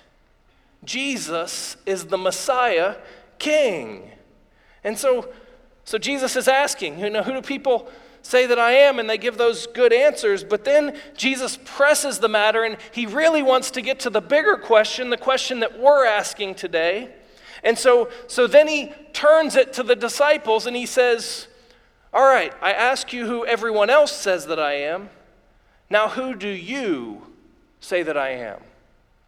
Jesus 0.84 1.76
is 1.84 2.04
the 2.04 2.16
Messiah 2.16 2.94
King. 3.40 4.08
And 4.84 4.96
so, 4.96 5.32
so 5.84 5.98
Jesus 5.98 6.36
is 6.36 6.46
asking, 6.46 7.00
you 7.00 7.10
know, 7.10 7.24
who 7.24 7.32
do 7.32 7.42
people 7.42 7.90
say 8.22 8.46
that 8.46 8.60
I 8.60 8.74
am? 8.74 9.00
And 9.00 9.10
they 9.10 9.18
give 9.18 9.36
those 9.36 9.66
good 9.66 9.92
answers. 9.92 10.44
But 10.44 10.64
then 10.64 10.96
Jesus 11.16 11.58
presses 11.64 12.20
the 12.20 12.28
matter, 12.28 12.62
and 12.62 12.76
he 12.92 13.04
really 13.04 13.42
wants 13.42 13.72
to 13.72 13.82
get 13.82 13.98
to 13.98 14.10
the 14.10 14.20
bigger 14.20 14.56
question, 14.56 15.10
the 15.10 15.16
question 15.16 15.58
that 15.58 15.76
we're 15.76 16.06
asking 16.06 16.54
today. 16.54 17.12
And 17.64 17.76
so, 17.76 18.10
so 18.28 18.46
then 18.46 18.68
he 18.68 18.92
turns 19.12 19.56
it 19.56 19.72
to 19.72 19.82
the 19.82 19.96
disciples 19.96 20.66
and 20.66 20.76
he 20.76 20.86
says, 20.86 21.48
All 22.12 22.26
right, 22.26 22.52
I 22.62 22.72
ask 22.72 23.12
you 23.12 23.26
who 23.26 23.44
everyone 23.44 23.90
else 23.90 24.12
says 24.12 24.46
that 24.46 24.60
I 24.60 24.74
am. 24.74 25.10
Now, 25.90 26.08
who 26.08 26.34
do 26.34 26.48
you 26.48 27.22
say 27.80 28.02
that 28.02 28.16
I 28.16 28.30
am? 28.30 28.60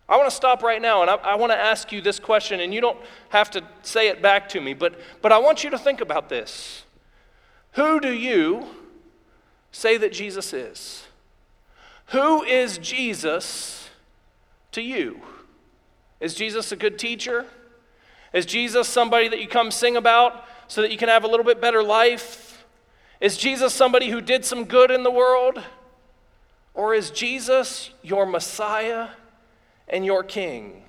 I 0.09 0.17
want 0.17 0.31
to 0.31 0.35
stop 0.35 0.63
right 0.63 0.81
now 0.81 1.03
and 1.03 1.11
I, 1.11 1.15
I, 1.17 1.35
want 1.35 1.51
to 1.53 1.59
ask 1.59 1.91
you 1.91 2.01
this 2.01 2.21
question, 2.21 2.61
and 2.61 2.73
you 2.73 2.81
don't 2.81 2.99
have 3.31 3.51
to 3.53 3.65
say 3.83 4.09
it 4.09 4.23
back 4.23 4.49
to 4.51 4.61
me, 4.61 4.73
but, 4.73 4.99
but 5.21 5.33
I 5.33 5.39
want 5.39 5.65
you 5.65 5.71
to 5.71 5.79
think 5.79 6.01
about 6.01 6.29
this. 6.29 6.85
Who 7.73 8.01
do 8.01 8.13
you 8.13 8.67
say 9.73 9.97
that 9.97 10.13
Jesus 10.13 10.53
is? 10.53 11.05
Who 12.07 12.45
is 12.45 12.79
Jesus 12.79 13.91
to 14.73 14.81
you? 14.81 15.21
Is 16.21 16.35
Jesus 16.35 16.71
a 16.71 16.77
good 16.77 16.99
teacher? 16.99 17.45
Is 18.33 18.47
Jesus 18.47 18.89
somebody 18.89 19.29
that 19.29 19.41
you 19.41 19.49
come 19.49 19.71
sing 19.71 19.97
about 19.97 20.45
so 20.69 20.83
that 20.83 20.93
you 20.93 20.99
can 20.99 21.09
have 21.09 21.25
a 21.25 21.29
little 21.29 21.45
bit 21.45 21.61
better 21.61 21.83
life? 21.83 22.65
Is 23.21 23.37
Jesus 23.37 23.75
somebody 23.75 24.11
who 24.11 24.21
did 24.21 24.45
some 24.45 24.65
good 24.65 24.91
in 24.91 25.03
the 25.03 25.11
world? 25.11 25.63
Or 26.77 26.95
is 26.95 27.11
Jesus 27.11 27.91
your 28.03 28.27
Messiah 28.27 29.09
and 29.89 30.05
your 30.05 30.23
King? 30.23 30.83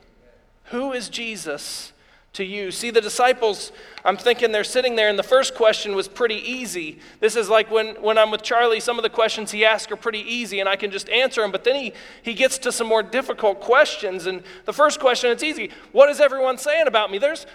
Who 0.65 0.91
is 0.91 1.08
Jesus 1.08 1.94
to 2.34 2.44
you? 2.44 2.72
See, 2.72 2.91
the 2.91 3.00
disciples, 3.00 3.72
I'm 4.03 4.17
thinking 4.17 4.51
they're 4.51 4.65
sitting 4.65 4.98
there, 4.98 5.08
and 5.08 5.17
the 5.17 5.24
first 5.24 5.56
question 5.56 5.96
was 5.96 6.10
pretty 6.10 6.36
easy. 6.36 7.00
This 7.22 7.38
is 7.38 7.48
like 7.48 7.72
when, 7.72 7.96
when 8.01 8.17
I'm 8.17 8.32
with 8.32 8.44
Charlie, 8.44 8.82
some 8.82 9.00
of 9.00 9.03
the 9.03 9.10
questions 9.10 9.51
he 9.51 9.63
asks 9.63 9.89
are 9.89 9.96
pretty 9.96 10.20
easy, 10.20 10.60
and 10.60 10.67
I 10.67 10.75
can 10.75 10.91
just 10.91 11.08
answer 11.08 11.41
them. 11.41 11.53
But 11.53 11.63
then 11.63 11.75
he, 11.75 11.94
he 12.22 12.34
gets 12.34 12.58
to 12.60 12.72
some 12.74 12.88
more 12.88 13.01
difficult 13.01 13.62
questions. 13.62 14.25
And 14.25 14.44
the 14.65 14.74
first 14.74 15.00
question, 15.00 15.32
it's 15.32 15.41
easy. 15.41 15.72
What 15.94 16.10
is 16.10 16.20
everyone 16.20 16.58
saying 16.58 16.88
about 16.88 17.12
me? 17.12 17.17
There's, 17.17 17.46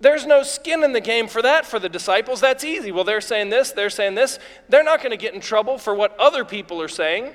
there's 0.00 0.24
no 0.24 0.44
skin 0.44 0.84
in 0.84 0.92
the 0.92 1.00
game 1.00 1.26
for 1.26 1.42
that 1.42 1.66
for 1.66 1.80
the 1.80 1.88
disciples. 1.88 2.40
That's 2.40 2.62
easy. 2.62 2.92
Well, 2.92 3.02
they're 3.02 3.20
saying 3.20 3.50
this, 3.50 3.72
they're 3.72 3.90
saying 3.90 4.14
this. 4.14 4.38
They're 4.68 4.84
not 4.84 5.00
going 5.00 5.10
to 5.10 5.16
get 5.16 5.34
in 5.34 5.40
trouble 5.40 5.78
for 5.78 5.96
what 5.96 6.16
other 6.20 6.44
people 6.44 6.80
are 6.80 6.86
saying. 6.86 7.32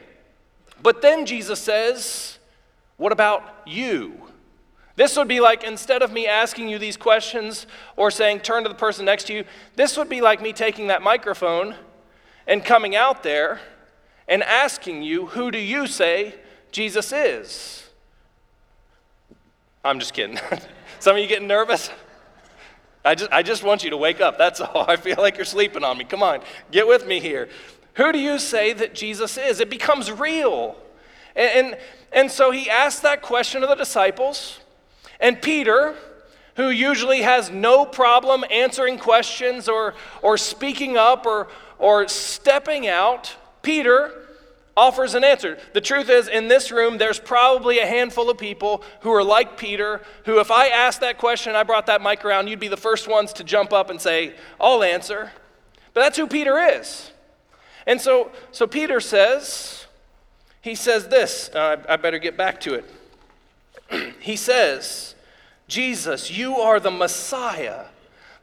But 0.82 1.02
then 1.02 1.26
Jesus 1.26 1.60
says, 1.60 2.38
What 2.98 3.12
about 3.12 3.44
you? 3.66 4.22
This 4.96 5.16
would 5.16 5.28
be 5.28 5.40
like 5.40 5.64
instead 5.64 6.02
of 6.02 6.12
me 6.12 6.26
asking 6.28 6.70
you 6.70 6.80
these 6.80 6.98
questions 6.98 7.68
or 7.96 8.10
saying, 8.10 8.40
Turn 8.40 8.64
to 8.64 8.70
the 8.70 8.76
person 8.76 9.06
next 9.06 9.26
to 9.26 9.34
you, 9.34 9.44
this 9.76 9.98
would 9.98 10.10
be 10.10 10.22
like 10.22 10.42
me 10.42 10.54
taking 10.54 10.88
that 10.88 11.02
microphone 11.02 11.76
and 12.48 12.66
coming 12.66 12.96
out 12.96 13.24
there 13.24 13.60
and 14.28 14.44
asking 14.44 15.04
you, 15.04 15.28
Who 15.28 15.52
do 15.52 15.60
you 15.60 15.88
say 15.88 16.36
Jesus 16.72 17.12
is? 17.12 17.90
I'm 19.84 20.00
just 20.00 20.14
kidding. 20.14 20.40
Some 21.00 21.16
of 21.16 21.22
you 21.22 21.28
getting 21.28 21.48
nervous? 21.48 21.90
I 23.06 23.16
just, 23.16 23.32
I 23.32 23.42
just 23.42 23.64
want 23.64 23.84
you 23.84 23.92
to 23.92 23.98
wake 23.98 24.20
up. 24.20 24.38
That's 24.38 24.60
all. 24.60 24.86
I 24.90 24.98
feel 24.98 25.16
like 25.18 25.38
you're 25.38 25.46
sleeping 25.46 25.84
on 25.84 25.98
me. 25.98 26.04
Come 26.04 26.24
on, 26.24 26.42
get 26.72 26.88
with 26.88 27.08
me 27.08 27.20
here. 27.20 27.50
Who 27.98 28.12
do 28.12 28.20
you 28.20 28.38
say 28.38 28.74
that 28.74 28.94
Jesus 28.94 29.38
is? 29.38 29.60
It 29.60 29.72
becomes 29.72 30.12
real. 30.12 30.76
And, 31.36 31.66
and, 31.66 31.78
and 32.12 32.32
so 32.32 32.52
he 32.52 32.70
asked 32.70 33.02
that 33.02 33.24
question 33.24 33.64
of 33.64 33.70
the 33.70 33.76
disciples. 33.76 34.60
And 35.20 35.42
Peter, 35.42 35.96
who 36.58 36.70
usually 36.70 37.24
has 37.24 37.50
no 37.50 37.86
problem 37.86 38.46
answering 38.52 39.00
questions 39.00 39.68
or, 39.68 39.96
or 40.22 40.38
speaking 40.38 40.96
up 40.96 41.26
or, 41.26 41.48
or 41.80 42.08
stepping 42.08 42.88
out, 42.88 43.36
Peter 43.64 44.12
offers 44.76 45.16
an 45.16 45.24
answer. 45.24 45.58
The 45.74 45.82
truth 45.82 46.08
is, 46.08 46.28
in 46.28 46.50
this 46.50 46.72
room, 46.72 47.00
there's 47.00 47.20
probably 47.20 47.80
a 47.80 47.88
handful 47.88 48.30
of 48.30 48.38
people 48.38 48.84
who 49.02 49.12
are 49.12 49.24
like 49.24 49.58
Peter, 49.58 50.04
who, 50.26 50.40
if 50.40 50.52
I 50.52 50.68
asked 50.68 51.02
that 51.02 51.18
question, 51.18 51.56
I 51.56 51.64
brought 51.64 51.88
that 51.88 52.04
mic 52.04 52.24
around, 52.24 52.48
you'd 52.48 52.60
be 52.60 52.68
the 52.68 52.78
first 52.78 53.08
ones 53.08 53.34
to 53.34 53.44
jump 53.44 53.74
up 53.74 53.90
and 53.90 54.00
say, 54.00 54.36
I'll 54.62 54.84
answer. 54.84 55.32
But 55.96 56.02
that's 56.02 56.18
who 56.20 56.28
Peter 56.28 56.60
is. 56.60 57.12
And 57.88 58.00
so, 58.02 58.32
so 58.52 58.68
Peter 58.68 59.00
says, 59.00 59.86
he 60.62 60.76
says 60.76 61.08
this, 61.08 61.50
uh, 61.56 61.78
I 61.88 61.96
better 61.96 62.20
get 62.20 62.36
back 62.36 62.60
to 62.62 62.74
it. 62.74 64.14
he 64.20 64.36
says, 64.36 65.16
Jesus, 65.70 66.30
you 66.30 66.58
are 66.58 66.82
the 66.82 66.92
Messiah, 66.92 67.86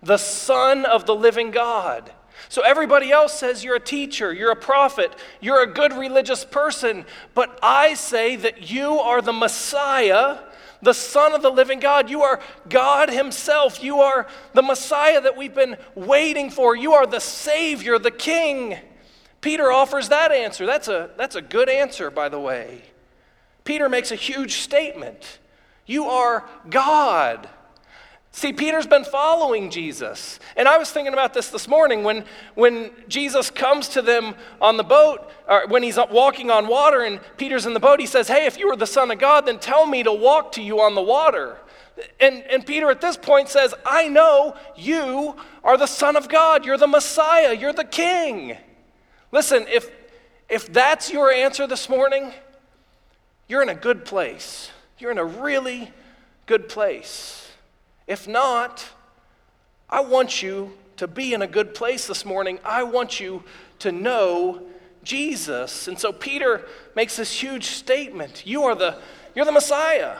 the 0.03 0.17
Son 0.17 0.87
of 0.87 1.05
the 1.05 1.15
living 1.15 1.51
God. 1.51 2.11
So 2.49 2.63
everybody 2.63 3.13
else 3.13 3.39
says 3.39 3.63
you're 3.63 3.77
a 3.77 3.81
teacher, 3.81 4.33
you're 4.33 4.51
a 4.51 4.57
prophet, 4.57 5.15
you're 5.41 5.63
a 5.63 5.67
good 5.67 5.93
religious 5.93 6.45
person, 6.45 7.05
but 7.35 7.59
I 7.63 7.95
say 7.95 8.37
that 8.37 8.71
you 8.71 8.99
are 8.99 9.21
the 9.21 9.33
Messiah, 9.33 10.39
the 10.81 10.95
Son 10.95 11.35
of 11.35 11.43
the 11.43 11.51
living 11.51 11.81
God. 11.81 12.09
You 12.09 12.23
are 12.23 12.41
God 12.69 13.11
Himself. 13.11 13.83
You 13.83 14.01
are 14.01 14.27
the 14.55 14.63
Messiah 14.63 15.21
that 15.21 15.37
we've 15.37 15.55
been 15.55 15.77
waiting 15.95 16.51
for. 16.51 16.75
You 16.75 16.95
are 16.95 17.07
the 17.07 17.21
Savior, 17.21 17.99
the 17.99 18.11
King. 18.11 18.79
Peter 19.45 19.71
offers 19.71 20.09
that 20.09 20.33
answer. 20.33 20.65
That's 20.65 20.89
a, 20.89 21.11
that's 21.19 21.37
a 21.37 21.43
good 21.43 21.69
answer, 21.69 22.11
by 22.11 22.31
the 22.31 22.41
way. 22.41 22.81
Peter 23.63 23.91
makes 23.91 24.11
a 24.11 24.17
huge 24.17 24.55
statement 24.55 25.39
You 25.85 26.07
are 26.07 26.49
God. 26.71 27.47
See, 28.33 28.55
Peter's 28.55 28.87
been 28.87 29.05
following 29.05 29.71
Jesus. 29.71 30.41
And 30.57 30.67
I 30.67 30.79
was 30.79 30.91
thinking 30.91 31.13
about 31.13 31.35
this 31.35 31.51
this 31.51 31.69
morning 31.69 32.05
when, 32.05 32.25
when 32.55 32.91
Jesus 33.07 33.51
comes 33.51 33.89
to 33.91 34.01
them 34.01 34.35
on 34.63 34.79
the 34.79 34.83
boat, 34.83 35.31
or 35.47 35.67
when 35.69 35.83
he's 35.83 35.99
walking 36.11 36.51
on 36.51 36.67
water 36.67 37.03
and 37.03 37.21
Peter's 37.37 37.67
in 37.67 37.75
the 37.75 37.81
boat, 37.81 38.01
he 38.01 38.07
says, 38.07 38.29
Hey, 38.29 38.47
if 38.47 38.59
you 38.59 38.73
are 38.73 38.77
the 38.77 38.87
Son 38.87 39.11
of 39.11 39.19
God, 39.19 39.45
then 39.45 39.59
tell 39.59 39.85
me 39.85 40.03
to 40.05 40.13
walk 40.13 40.53
to 40.53 40.63
you 40.63 40.81
on 40.81 40.95
the 40.95 41.03
water. 41.03 41.59
And, 42.19 42.43
and 42.45 42.65
Peter 42.65 42.91
at 42.91 43.03
this 43.03 43.19
point 43.19 43.51
says, 43.51 43.75
I 43.85 44.09
know 44.09 44.57
you 44.75 45.37
are 45.63 45.77
the 45.77 45.87
Son 45.87 46.17
of 46.17 46.31
God. 46.31 46.65
You're 46.65 46.79
the 46.79 46.87
Messiah. 46.87 47.53
You're 47.53 47.75
the 47.75 47.85
King. 47.85 48.57
Listen, 49.35 49.67
if, 49.69 49.91
if 50.49 50.73
that's 50.73 51.13
your 51.13 51.29
answer 51.29 51.67
this 51.67 51.89
morning, 51.89 52.33
you're 53.49 53.65
in 53.65 53.69
a 53.69 53.75
good 53.75 54.05
place. 54.05 54.71
You're 55.01 55.11
in 55.11 55.19
a 55.19 55.25
really 55.25 55.91
good 56.47 56.69
place. 56.69 57.51
If 58.07 58.29
not, 58.29 58.89
I 59.91 60.03
want 60.03 60.41
you 60.41 60.75
to 60.99 61.09
be 61.09 61.35
in 61.35 61.43
a 61.43 61.49
good 61.49 61.75
place 61.75 62.07
this 62.07 62.25
morning. 62.25 62.61
I 62.65 62.85
want 62.85 63.19
you 63.19 63.43
to 63.81 63.91
know 63.91 64.63
Jesus. 65.03 65.89
And 65.89 65.99
so 65.99 66.13
Peter 66.13 66.65
makes 66.95 67.17
this 67.17 67.43
huge 67.43 67.65
statement. 67.65 68.47
You 68.47 68.63
are 68.63 68.77
the 68.77 69.01
you're 69.35 69.45
the 69.45 69.51
Messiah. 69.51 70.19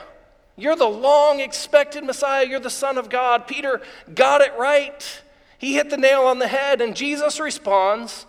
You're 0.57 0.75
the 0.75 0.89
long 0.89 1.39
expected 1.39 2.03
Messiah. 2.03 2.45
You're 2.45 2.59
the 2.59 2.69
Son 2.69 2.97
of 2.97 3.09
God. 3.09 3.47
Peter 3.47 3.81
got 4.13 4.41
it 4.41 4.51
right. 4.59 5.21
He 5.57 5.75
hit 5.75 5.89
the 5.89 5.95
nail 5.95 6.23
on 6.23 6.39
the 6.39 6.49
head, 6.49 6.81
and 6.81 6.97
Jesus 6.97 7.39
responds 7.39 8.25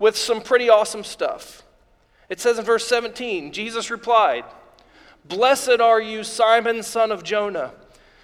with 0.00 0.16
some 0.16 0.40
pretty 0.40 0.68
awesome 0.68 1.04
stuff. 1.04 1.62
It 2.28 2.40
says 2.40 2.58
in 2.58 2.64
verse 2.64 2.88
17 2.88 3.52
Jesus 3.52 3.90
replied, 3.90 4.44
Blessed 5.24 5.80
are 5.80 6.00
you, 6.00 6.24
Simon, 6.24 6.82
son 6.82 7.12
of 7.12 7.22
Jonah, 7.22 7.72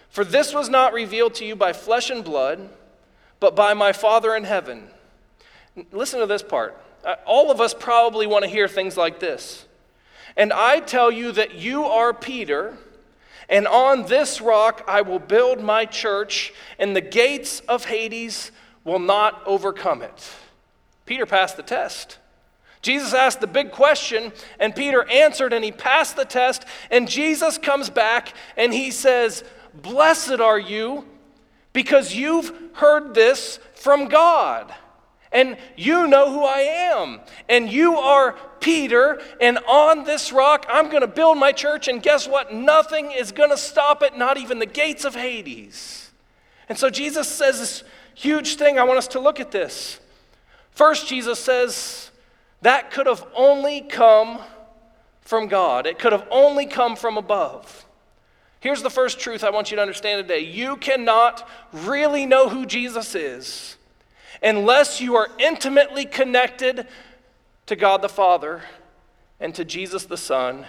for 0.09 0.25
this 0.25 0.53
was 0.53 0.69
not 0.69 0.93
revealed 0.93 1.35
to 1.35 1.45
you 1.45 1.55
by 1.55 1.73
flesh 1.73 2.11
and 2.11 2.25
blood, 2.25 2.69
but 3.39 3.55
by 3.55 3.75
my 3.75 3.93
Father 3.93 4.35
in 4.35 4.45
heaven. 4.45 4.89
Listen 5.93 6.21
to 6.21 6.27
this 6.27 6.43
part. 6.43 6.81
Uh, 7.05 7.17
all 7.27 7.51
of 7.51 7.61
us 7.61 7.75
probably 7.75 8.27
want 8.27 8.43
to 8.43 8.51
hear 8.51 8.67
things 8.67 8.97
like 8.97 9.21
this. 9.21 9.67
And 10.37 10.53
I 10.53 10.81
tell 10.81 11.11
you 11.11 11.33
that 11.33 11.55
you 11.55 11.85
are 11.85 12.15
Peter, 12.15 12.79
and 13.49 13.67
on 13.67 14.07
this 14.07 14.41
rock 14.41 14.83
I 14.89 15.03
will 15.03 15.19
build 15.19 15.61
my 15.61 15.85
church, 15.85 16.55
and 16.79 16.97
the 16.97 17.03
gates 17.03 17.61
of 17.69 17.85
Hades 17.85 18.51
will 18.85 18.99
not 18.99 19.43
overcome 19.45 20.01
it. 20.01 20.31
Peter 21.07 21.25
passed 21.25 21.57
the 21.57 21.63
test. 21.63 22.19
Jesus 22.83 23.15
asked 23.15 23.41
the 23.41 23.47
big 23.47 23.73
question, 23.73 24.33
and 24.61 24.77
Peter 24.77 25.09
answered, 25.11 25.53
and 25.53 25.65
he 25.65 25.73
passed 25.73 26.15
the 26.15 26.25
test. 26.25 26.65
And 26.91 27.09
Jesus 27.09 27.59
comes 27.59 27.91
back 27.91 28.35
and 28.57 28.73
he 28.73 28.91
says, 28.91 29.43
Blessed 29.75 30.41
are 30.41 30.59
you, 30.59 31.05
because 31.73 32.15
you've 32.15 32.53
heard 32.75 33.15
this 33.15 33.59
from 33.75 34.09
God. 34.09 34.73
and 35.33 35.57
you 35.77 36.07
know 36.07 36.33
who 36.33 36.45
I 36.45 36.61
am. 36.61 37.21
And 37.49 37.71
you 37.71 37.97
are 37.97 38.37
Peter, 38.61 39.21
and 39.41 39.59
on 39.69 40.05
this 40.05 40.33
rock 40.33 40.65
I'm 40.69 40.89
going 40.89 41.03
to 41.03 41.07
build 41.07 41.39
my 41.39 41.53
church, 41.53 41.89
and 41.89 42.03
guess 42.03 42.27
what? 42.27 42.53
Nothing 42.53 43.13
is 43.13 43.33
going 43.33 43.51
to 43.51 43.57
stop 43.57 44.03
it, 44.03 44.17
not 44.17 44.39
even 44.39 44.59
the 44.59 44.67
gates 44.67 45.05
of 45.05 45.15
Hades. 45.15 46.11
And 46.69 46.79
so 46.79 46.91
Jesus 46.91 47.29
says 47.29 47.59
this 47.59 47.85
huge 48.15 48.57
thing. 48.57 48.79
I 48.79 48.85
want 48.85 48.99
us 48.99 49.09
to 49.09 49.21
look 49.21 49.41
at 49.41 49.51
this. 49.51 50.01
First, 50.77 51.09
Jesus 51.09 51.39
says 51.39 52.11
that 52.61 52.91
could 52.91 53.07
have 53.07 53.27
only 53.35 53.81
come 53.81 54.39
from 55.23 55.49
God, 55.49 55.87
it 55.87 55.99
could 55.99 56.13
have 56.13 56.29
only 56.31 56.67
come 56.67 56.97
from 56.97 57.17
above. 57.17 57.87
Here's 58.61 58.83
the 58.83 58.91
first 58.91 59.19
truth 59.19 59.43
I 59.43 59.49
want 59.49 59.71
you 59.71 59.77
to 59.77 59.81
understand 59.81 60.29
today 60.29 60.41
you 60.41 60.77
cannot 60.77 61.49
really 61.73 62.27
know 62.27 62.51
who 62.51 62.67
Jesus 62.67 63.15
is 63.15 63.79
unless 64.43 65.01
you 65.01 65.17
are 65.17 65.31
intimately 65.39 66.05
connected 66.05 66.87
to 67.65 67.75
God 67.75 68.03
the 68.03 68.11
Father 68.11 68.61
and 69.41 69.55
to 69.55 69.65
Jesus 69.65 70.05
the 70.05 70.19
Son 70.19 70.67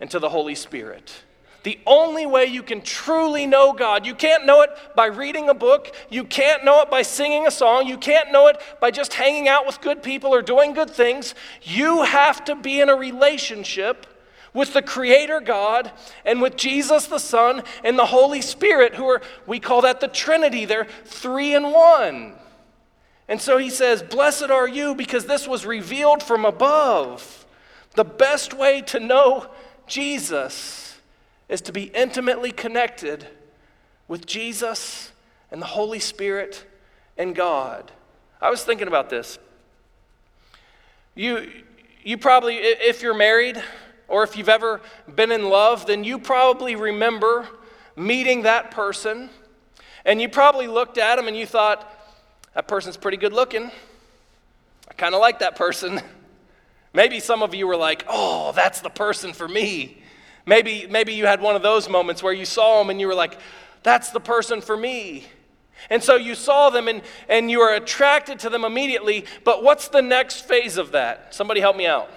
and 0.00 0.10
to 0.10 0.18
the 0.18 0.28
Holy 0.28 0.54
Spirit. 0.54 1.24
The 1.66 1.80
only 1.84 2.26
way 2.26 2.44
you 2.44 2.62
can 2.62 2.80
truly 2.80 3.44
know 3.44 3.72
God, 3.72 4.06
you 4.06 4.14
can't 4.14 4.46
know 4.46 4.62
it 4.62 4.70
by 4.94 5.06
reading 5.06 5.48
a 5.48 5.54
book, 5.54 5.92
you 6.08 6.22
can't 6.22 6.64
know 6.64 6.80
it 6.82 6.92
by 6.92 7.02
singing 7.02 7.44
a 7.44 7.50
song, 7.50 7.88
you 7.88 7.98
can't 7.98 8.30
know 8.30 8.46
it 8.46 8.62
by 8.80 8.92
just 8.92 9.14
hanging 9.14 9.48
out 9.48 9.66
with 9.66 9.80
good 9.80 10.00
people 10.00 10.32
or 10.32 10.42
doing 10.42 10.74
good 10.74 10.90
things. 10.90 11.34
You 11.62 12.04
have 12.04 12.44
to 12.44 12.54
be 12.54 12.80
in 12.80 12.88
a 12.88 12.94
relationship 12.94 14.06
with 14.54 14.74
the 14.74 14.80
Creator 14.80 15.40
God 15.40 15.90
and 16.24 16.40
with 16.40 16.54
Jesus 16.54 17.06
the 17.06 17.18
Son 17.18 17.64
and 17.82 17.98
the 17.98 18.06
Holy 18.06 18.42
Spirit, 18.42 18.94
who 18.94 19.08
are, 19.08 19.20
we 19.44 19.58
call 19.58 19.82
that 19.82 19.98
the 19.98 20.06
Trinity. 20.06 20.66
They're 20.66 20.86
three 21.04 21.52
in 21.52 21.72
one. 21.72 22.34
And 23.26 23.40
so 23.40 23.58
he 23.58 23.70
says, 23.70 24.04
Blessed 24.04 24.50
are 24.50 24.68
you 24.68 24.94
because 24.94 25.26
this 25.26 25.48
was 25.48 25.66
revealed 25.66 26.22
from 26.22 26.44
above. 26.44 27.44
The 27.96 28.04
best 28.04 28.54
way 28.54 28.82
to 28.82 29.00
know 29.00 29.48
Jesus 29.88 30.85
is 31.48 31.60
to 31.62 31.72
be 31.72 31.84
intimately 31.84 32.52
connected 32.52 33.26
with 34.08 34.26
Jesus 34.26 35.12
and 35.50 35.60
the 35.60 35.66
Holy 35.66 35.98
Spirit 35.98 36.64
and 37.16 37.34
God. 37.34 37.92
I 38.40 38.50
was 38.50 38.62
thinking 38.64 38.88
about 38.88 39.10
this. 39.10 39.38
You, 41.14 41.50
you 42.02 42.18
probably, 42.18 42.56
if 42.56 43.00
you're 43.02 43.14
married 43.14 43.62
or 44.08 44.22
if 44.22 44.36
you've 44.36 44.48
ever 44.48 44.80
been 45.14 45.32
in 45.32 45.48
love, 45.48 45.86
then 45.86 46.04
you 46.04 46.18
probably 46.18 46.76
remember 46.76 47.48
meeting 47.96 48.42
that 48.42 48.70
person 48.70 49.30
and 50.04 50.20
you 50.20 50.28
probably 50.28 50.68
looked 50.68 50.98
at 50.98 51.18
him 51.18 51.26
and 51.26 51.36
you 51.36 51.46
thought, 51.46 51.92
that 52.54 52.68
person's 52.68 52.96
pretty 52.96 53.16
good 53.18 53.32
looking. 53.32 53.70
I 54.88 54.94
kind 54.94 55.14
of 55.14 55.20
like 55.20 55.40
that 55.40 55.56
person. 55.56 56.00
Maybe 56.94 57.20
some 57.20 57.42
of 57.42 57.54
you 57.54 57.66
were 57.66 57.76
like, 57.76 58.04
oh, 58.08 58.52
that's 58.52 58.80
the 58.80 58.88
person 58.88 59.32
for 59.32 59.46
me. 59.46 60.02
Maybe, 60.46 60.86
maybe 60.88 61.12
you 61.12 61.26
had 61.26 61.40
one 61.40 61.56
of 61.56 61.62
those 61.62 61.88
moments 61.88 62.22
where 62.22 62.32
you 62.32 62.44
saw 62.44 62.78
them 62.78 62.90
and 62.90 63.00
you 63.00 63.08
were 63.08 63.14
like, 63.14 63.36
that's 63.82 64.10
the 64.10 64.20
person 64.20 64.60
for 64.60 64.76
me. 64.76 65.26
And 65.90 66.02
so 66.02 66.16
you 66.16 66.34
saw 66.34 66.70
them 66.70 66.88
and, 66.88 67.02
and 67.28 67.50
you 67.50 67.58
were 67.58 67.74
attracted 67.74 68.38
to 68.40 68.50
them 68.50 68.64
immediately. 68.64 69.24
But 69.44 69.62
what's 69.62 69.88
the 69.88 70.02
next 70.02 70.46
phase 70.46 70.76
of 70.76 70.92
that? 70.92 71.34
Somebody 71.34 71.60
help 71.60 71.76
me 71.76 71.86
out. 71.86 72.10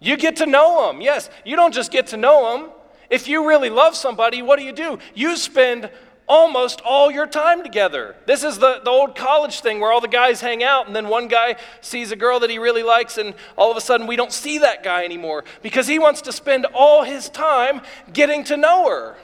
You 0.00 0.16
get 0.16 0.36
to 0.36 0.46
know 0.46 0.86
them. 0.86 1.00
Yes, 1.00 1.30
you 1.44 1.56
don't 1.56 1.72
just 1.72 1.90
get 1.90 2.08
to 2.08 2.16
know 2.16 2.58
them. 2.58 2.70
If 3.08 3.28
you 3.28 3.46
really 3.46 3.70
love 3.70 3.94
somebody, 3.94 4.42
what 4.42 4.58
do 4.58 4.64
you 4.64 4.72
do? 4.72 4.98
You 5.14 5.36
spend 5.36 5.90
almost 6.26 6.80
all 6.82 7.10
your 7.10 7.26
time 7.26 7.62
together. 7.62 8.16
This 8.26 8.44
is 8.44 8.58
the, 8.58 8.80
the 8.82 8.90
old 8.90 9.14
college 9.14 9.60
thing 9.60 9.80
where 9.80 9.92
all 9.92 10.00
the 10.00 10.08
guys 10.08 10.40
hang 10.40 10.62
out, 10.62 10.86
and 10.86 10.96
then 10.96 11.08
one 11.08 11.28
guy 11.28 11.56
sees 11.80 12.12
a 12.12 12.16
girl 12.16 12.40
that 12.40 12.50
he 12.50 12.58
really 12.58 12.82
likes, 12.82 13.18
and 13.18 13.34
all 13.56 13.70
of 13.70 13.76
a 13.76 13.80
sudden 13.80 14.06
we 14.06 14.16
don't 14.16 14.32
see 14.32 14.58
that 14.58 14.82
guy 14.82 15.04
anymore 15.04 15.44
because 15.62 15.86
he 15.86 15.98
wants 15.98 16.22
to 16.22 16.32
spend 16.32 16.66
all 16.66 17.02
his 17.02 17.28
time 17.28 17.82
getting 18.12 18.44
to 18.44 18.56
know 18.56 18.88
her. 18.88 19.16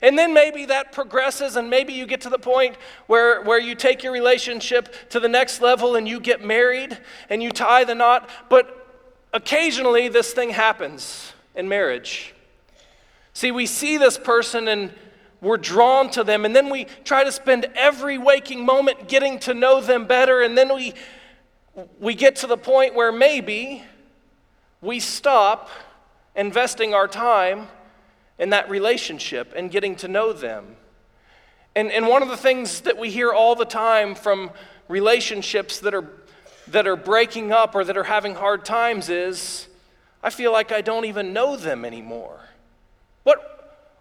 And 0.00 0.18
then 0.18 0.34
maybe 0.34 0.66
that 0.66 0.90
progresses, 0.90 1.54
and 1.54 1.70
maybe 1.70 1.92
you 1.92 2.06
get 2.06 2.22
to 2.22 2.28
the 2.28 2.38
point 2.38 2.76
where, 3.06 3.42
where 3.42 3.60
you 3.60 3.76
take 3.76 4.02
your 4.02 4.12
relationship 4.12 4.92
to 5.10 5.20
the 5.20 5.28
next 5.28 5.60
level 5.60 5.94
and 5.94 6.08
you 6.08 6.18
get 6.18 6.44
married 6.44 6.98
and 7.30 7.40
you 7.40 7.52
tie 7.52 7.84
the 7.84 7.94
knot. 7.94 8.28
But 8.48 8.78
occasionally 9.32 10.08
this 10.08 10.32
thing 10.32 10.50
happens 10.50 11.32
in 11.54 11.68
marriage. 11.68 12.34
See, 13.32 13.52
we 13.52 13.64
see 13.64 13.96
this 13.96 14.18
person 14.18 14.66
and 14.66 14.92
we're 15.42 15.58
drawn 15.58 16.08
to 16.10 16.24
them, 16.24 16.44
and 16.44 16.54
then 16.56 16.70
we 16.70 16.86
try 17.04 17.24
to 17.24 17.32
spend 17.32 17.66
every 17.74 18.16
waking 18.16 18.64
moment 18.64 19.08
getting 19.08 19.40
to 19.40 19.52
know 19.52 19.80
them 19.80 20.06
better, 20.06 20.40
and 20.40 20.56
then 20.56 20.72
we, 20.74 20.94
we 21.98 22.14
get 22.14 22.36
to 22.36 22.46
the 22.46 22.56
point 22.56 22.94
where 22.94 23.10
maybe 23.10 23.82
we 24.80 25.00
stop 25.00 25.68
investing 26.36 26.94
our 26.94 27.08
time 27.08 27.66
in 28.38 28.50
that 28.50 28.70
relationship 28.70 29.52
and 29.56 29.70
getting 29.70 29.96
to 29.96 30.08
know 30.08 30.32
them. 30.32 30.76
And, 31.74 31.90
and 31.90 32.06
one 32.06 32.22
of 32.22 32.28
the 32.28 32.36
things 32.36 32.82
that 32.82 32.96
we 32.96 33.10
hear 33.10 33.32
all 33.32 33.54
the 33.54 33.64
time 33.64 34.14
from 34.14 34.50
relationships 34.88 35.80
that 35.80 35.94
are, 35.94 36.08
that 36.68 36.86
are 36.86 36.96
breaking 36.96 37.50
up 37.50 37.74
or 37.74 37.84
that 37.84 37.96
are 37.96 38.04
having 38.04 38.34
hard 38.34 38.64
times 38.64 39.08
is 39.08 39.66
I 40.22 40.30
feel 40.30 40.52
like 40.52 40.70
I 40.70 40.82
don't 40.82 41.06
even 41.06 41.32
know 41.32 41.56
them 41.56 41.84
anymore. 41.84 42.38
What, 43.24 43.51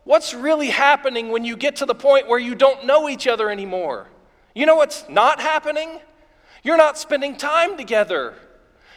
What's 0.03 0.33
really 0.33 0.69
happening 0.69 1.29
when 1.29 1.45
you 1.45 1.55
get 1.55 1.77
to 1.77 1.85
the 1.85 1.95
point 1.95 2.27
where 2.27 2.39
you 2.39 2.55
don't 2.55 2.85
know 2.85 3.07
each 3.07 3.27
other 3.27 3.49
anymore? 3.49 4.07
You 4.55 4.65
know 4.65 4.75
what's 4.75 5.07
not 5.07 5.39
happening? 5.39 5.99
You're 6.63 6.77
not 6.77 6.97
spending 6.97 7.37
time 7.37 7.77
together. 7.77 8.33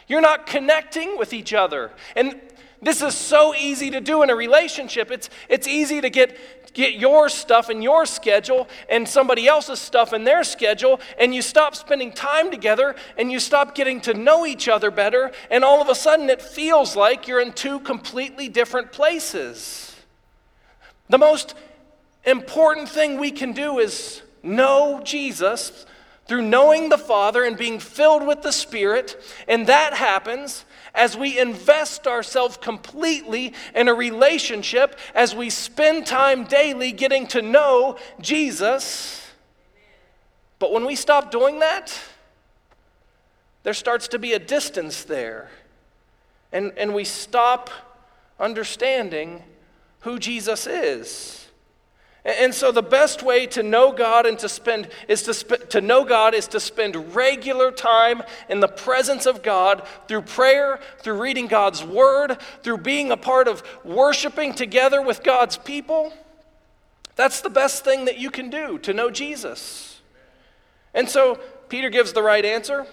You're 0.07 0.21
not 0.21 0.47
connecting 0.47 1.17
with 1.17 1.33
each 1.33 1.53
other. 1.53 1.91
And 2.15 2.41
this 2.81 3.01
is 3.01 3.15
so 3.15 3.55
easy 3.55 3.89
to 3.91 4.01
do 4.01 4.23
in 4.23 4.29
a 4.29 4.35
relationship. 4.35 5.09
It's, 5.11 5.29
it's 5.47 5.67
easy 5.67 6.01
to 6.01 6.09
get, 6.09 6.73
get 6.73 6.95
your 6.95 7.29
stuff 7.29 7.69
in 7.69 7.81
your 7.81 8.05
schedule 8.05 8.67
and 8.89 9.07
somebody 9.07 9.47
else's 9.47 9.79
stuff 9.79 10.13
in 10.13 10.23
their 10.23 10.43
schedule, 10.43 10.99
and 11.17 11.33
you 11.33 11.41
stop 11.41 11.75
spending 11.75 12.11
time 12.11 12.51
together 12.51 12.95
and 13.17 13.31
you 13.31 13.39
stop 13.39 13.73
getting 13.73 14.01
to 14.01 14.13
know 14.13 14.45
each 14.45 14.67
other 14.67 14.91
better, 14.91 15.31
and 15.49 15.63
all 15.63 15.81
of 15.81 15.89
a 15.89 15.95
sudden 15.95 16.29
it 16.29 16.41
feels 16.41 16.95
like 16.95 17.27
you're 17.27 17.39
in 17.39 17.53
two 17.53 17.79
completely 17.79 18.49
different 18.49 18.91
places. 18.91 19.94
The 21.09 21.17
most 21.17 21.53
important 22.25 22.89
thing 22.89 23.19
we 23.19 23.31
can 23.31 23.53
do 23.53 23.79
is 23.79 24.21
know 24.41 25.01
Jesus 25.03 25.85
through 26.27 26.41
knowing 26.41 26.89
the 26.89 26.97
Father 26.97 27.43
and 27.43 27.55
being 27.55 27.79
filled 27.79 28.25
with 28.25 28.41
the 28.41 28.51
Spirit. 28.51 29.21
And 29.47 29.67
that 29.67 29.93
happens 29.93 30.65
as 30.95 31.15
we 31.15 31.39
invest 31.39 32.07
ourselves 32.07 32.57
completely 32.57 33.53
in 33.75 33.87
a 33.87 33.93
relationship, 33.93 34.97
as 35.13 35.35
we 35.35 35.49
spend 35.49 36.07
time 36.07 36.45
daily 36.45 36.91
getting 36.91 37.27
to 37.27 37.41
know 37.41 37.97
Jesus. 38.19 39.21
But 40.57 40.71
when 40.71 40.85
we 40.85 40.95
stop 40.95 41.31
doing 41.31 41.59
that, 41.59 41.99
there 43.63 43.73
starts 43.73 44.07
to 44.09 44.19
be 44.19 44.33
a 44.33 44.39
distance 44.39 45.03
there. 45.03 45.49
And, 46.51 46.71
and 46.77 46.93
we 46.95 47.03
stop 47.03 47.69
understanding 48.39 49.43
who 50.05 50.19
Jesus 50.19 50.67
is. 50.67 51.47
And 52.23 52.53
so 52.53 52.71
the 52.71 52.81
best 52.81 53.21
way 53.21 53.47
to 53.47 53.61
know 53.61 53.91
God 53.91 54.25
and 54.25 54.37
to 54.39 54.47
spend 54.47 54.87
is 55.07 55.23
to, 55.23 55.33
sp- 55.33 55.69
to 55.69 55.81
know 55.81 56.05
God 56.05 56.33
is 56.33 56.47
to 56.49 56.59
spend 56.59 57.15
regular 57.15 57.71
time 57.71 58.21
in 58.47 58.59
the 58.59 58.67
presence 58.67 59.25
of 59.25 59.43
God 59.43 59.85
through 60.07 60.21
prayer, 60.21 60.79
through 60.99 61.21
reading 61.21 61.47
God's 61.47 61.83
word, 61.83 62.37
through 62.63 62.79
being 62.79 63.11
a 63.11 63.17
part 63.17 63.47
of 63.47 63.63
worshiping 63.83 64.53
together 64.53 65.01
with 65.01 65.23
God's 65.23 65.57
people. 65.57 66.13
That's 67.15 67.41
the 67.41 67.49
best 67.49 67.83
thing 67.83 68.05
that 68.05 68.19
you 68.19 68.29
can 68.29 68.49
do 68.49 68.77
to 68.79 68.93
know 68.93 69.09
Jesus. 69.09 70.01
And 70.93 71.09
so 71.09 71.39
Peter 71.67 71.89
gives 71.89 72.13
the 72.13 72.23
right 72.23 72.45
answer. 72.45 72.85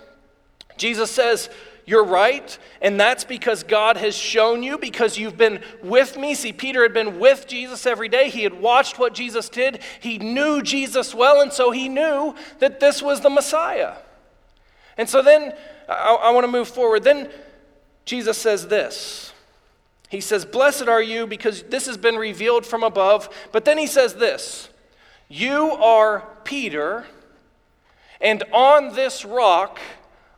Jesus 0.78 1.10
says, 1.10 1.50
you're 1.84 2.04
right, 2.04 2.56
and 2.80 2.98
that's 2.98 3.24
because 3.24 3.64
God 3.64 3.96
has 3.96 4.16
shown 4.16 4.62
you, 4.62 4.78
because 4.78 5.18
you've 5.18 5.36
been 5.36 5.60
with 5.82 6.16
me. 6.16 6.34
See, 6.34 6.52
Peter 6.52 6.82
had 6.82 6.94
been 6.94 7.18
with 7.18 7.48
Jesus 7.48 7.86
every 7.86 8.08
day. 8.08 8.30
He 8.30 8.44
had 8.44 8.60
watched 8.60 9.00
what 9.00 9.14
Jesus 9.14 9.48
did. 9.48 9.82
He 10.00 10.18
knew 10.18 10.62
Jesus 10.62 11.12
well, 11.12 11.40
and 11.40 11.52
so 11.52 11.72
he 11.72 11.88
knew 11.88 12.36
that 12.60 12.78
this 12.78 13.02
was 13.02 13.20
the 13.20 13.30
Messiah. 13.30 13.94
And 14.96 15.08
so 15.08 15.22
then 15.22 15.54
I, 15.88 16.18
I 16.22 16.30
want 16.30 16.44
to 16.44 16.52
move 16.52 16.68
forward. 16.68 17.02
Then 17.02 17.28
Jesus 18.04 18.38
says 18.38 18.68
this 18.68 19.32
He 20.08 20.20
says, 20.20 20.44
Blessed 20.44 20.86
are 20.86 21.02
you, 21.02 21.26
because 21.26 21.64
this 21.64 21.86
has 21.86 21.96
been 21.96 22.16
revealed 22.16 22.64
from 22.64 22.84
above. 22.84 23.28
But 23.50 23.64
then 23.64 23.76
he 23.76 23.88
says 23.88 24.14
this 24.14 24.68
You 25.28 25.72
are 25.72 26.28
Peter, 26.44 27.06
and 28.20 28.44
on 28.52 28.94
this 28.94 29.24
rock, 29.24 29.80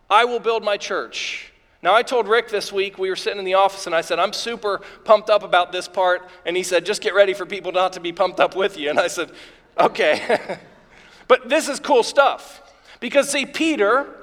I 0.09 0.25
will 0.25 0.41
build 0.41 0.65
my 0.65 0.77
church. 0.77 1.53
Now, 1.83 1.95
I 1.95 2.03
told 2.03 2.29
Rick 2.29 2.49
this 2.49 2.73
week, 2.73 2.97
we 2.97 3.11
were 3.11 3.17
sitting 3.17 3.39
in 3.39 3.45
the 3.45 3.55
office, 3.55 3.85
and 3.87 3.95
I 3.95 4.01
said, 4.01 4.19
I'm 4.19 4.33
super 4.33 4.81
pumped 5.05 5.29
up 5.29 5.43
about 5.43 5.71
this 5.71 5.87
part. 5.87 6.27
And 6.47 6.57
he 6.57 6.63
said, 6.63 6.87
just 6.87 7.03
get 7.03 7.15
ready 7.15 7.35
for 7.35 7.45
people 7.45 7.73
not 7.73 7.93
to 7.93 8.01
be 8.01 8.11
pumped 8.11 8.41
up 8.41 8.57
with 8.57 8.79
you. 8.79 8.89
And 8.89 8.99
I 8.99 9.09
said, 9.09 9.31
okay. 9.79 10.59
but 11.29 11.51
this 11.51 11.69
is 11.69 11.81
cool 11.81 12.03
stuff. 12.03 12.63
Because, 13.01 13.29
see, 13.29 13.45
Peter 13.45 14.15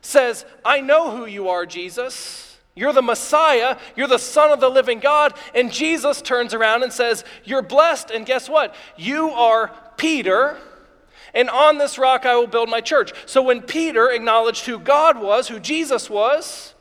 says, 0.00 0.44
I 0.64 0.80
know 0.80 1.16
who 1.16 1.26
you 1.26 1.48
are, 1.48 1.66
Jesus. 1.66 2.56
You're 2.74 2.92
the 2.92 3.02
Messiah. 3.02 3.78
You're 3.96 4.06
the 4.06 4.18
Son 4.18 4.50
of 4.50 4.60
the 4.60 4.68
living 4.68 5.00
God. 5.00 5.34
And 5.54 5.72
Jesus 5.72 6.22
turns 6.22 6.54
around 6.54 6.84
and 6.84 6.92
says, 6.92 7.24
You're 7.44 7.62
blessed. 7.62 8.10
And 8.10 8.24
guess 8.24 8.48
what? 8.48 8.74
You 8.96 9.30
are 9.30 9.72
Peter. 9.96 10.56
And 11.34 11.48
on 11.48 11.78
this 11.78 11.98
rock 11.98 12.26
I 12.26 12.36
will 12.36 12.46
build 12.46 12.68
my 12.68 12.80
church. 12.80 13.12
So 13.26 13.42
when 13.42 13.62
Peter 13.62 14.10
acknowledged 14.10 14.66
who 14.66 14.78
God 14.78 15.20
was, 15.20 15.48
who 15.48 15.58
Jesus 15.60 16.10
was, 16.10 16.74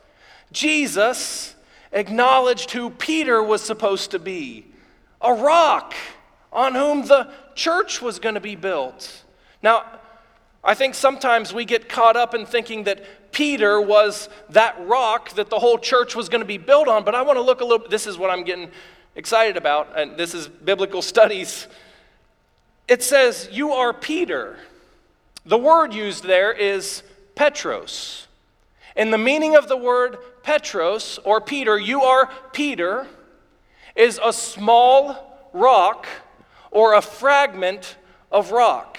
Jesus 0.52 1.56
acknowledged 1.92 2.72
who 2.72 2.90
Peter 2.90 3.42
was 3.42 3.62
supposed 3.62 4.12
to 4.12 4.20
be 4.20 4.66
a 5.22 5.34
rock 5.34 5.94
on 6.52 6.76
whom 6.76 7.06
the 7.06 7.32
church 7.56 8.02
was 8.02 8.20
going 8.20 8.36
to 8.36 8.42
be 8.42 8.56
built. 8.56 9.24
Now, 9.62 9.84
I 10.64 10.74
think 10.74 10.96
sometimes 10.96 11.54
we 11.54 11.66
get 11.66 11.90
caught 11.90 12.16
up 12.16 12.36
in 12.36 12.46
thinking 12.46 12.84
that 12.84 13.32
Peter 13.32 13.80
was 13.82 14.30
that 14.50 14.76
rock 14.88 15.34
that 15.36 15.50
the 15.50 15.58
whole 15.58 15.78
church 15.78 16.16
was 16.16 16.30
going 16.30 16.42
to 16.42 16.46
be 16.46 16.58
built 16.58 16.88
on, 16.88 17.04
but 17.04 17.16
I 17.16 17.22
want 17.22 17.38
to 17.38 17.42
look 17.42 17.62
a 17.62 17.66
little 17.66 17.88
this 17.88 18.06
is 18.06 18.18
what 18.18 18.30
I'm 18.30 18.44
getting 18.44 18.70
excited 19.16 19.58
about 19.58 19.98
and 19.98 20.18
this 20.18 20.34
is 20.34 20.48
biblical 20.48 21.02
studies. 21.02 21.68
It 22.88 23.04
says 23.04 23.50
you 23.52 23.72
are 23.72 23.94
Peter. 23.94 24.58
The 25.46 25.58
word 25.58 25.94
used 25.94 26.24
there 26.24 26.52
is 26.52 27.04
Petros. 27.36 28.28
And 28.96 29.14
the 29.14 29.18
meaning 29.18 29.56
of 29.56 29.68
the 29.68 29.78
word 29.78 30.18
Petros 30.44 31.20
or 31.24 31.40
Peter, 31.40 31.78
you 31.78 32.02
are 32.02 32.30
Peter, 32.52 33.08
is 33.96 34.20
a 34.24 34.34
small 34.34 35.50
rock 35.54 36.08
or 36.72 36.94
a 36.94 37.02
fragment 37.02 37.96
of 38.32 38.52
rock. 38.52 38.98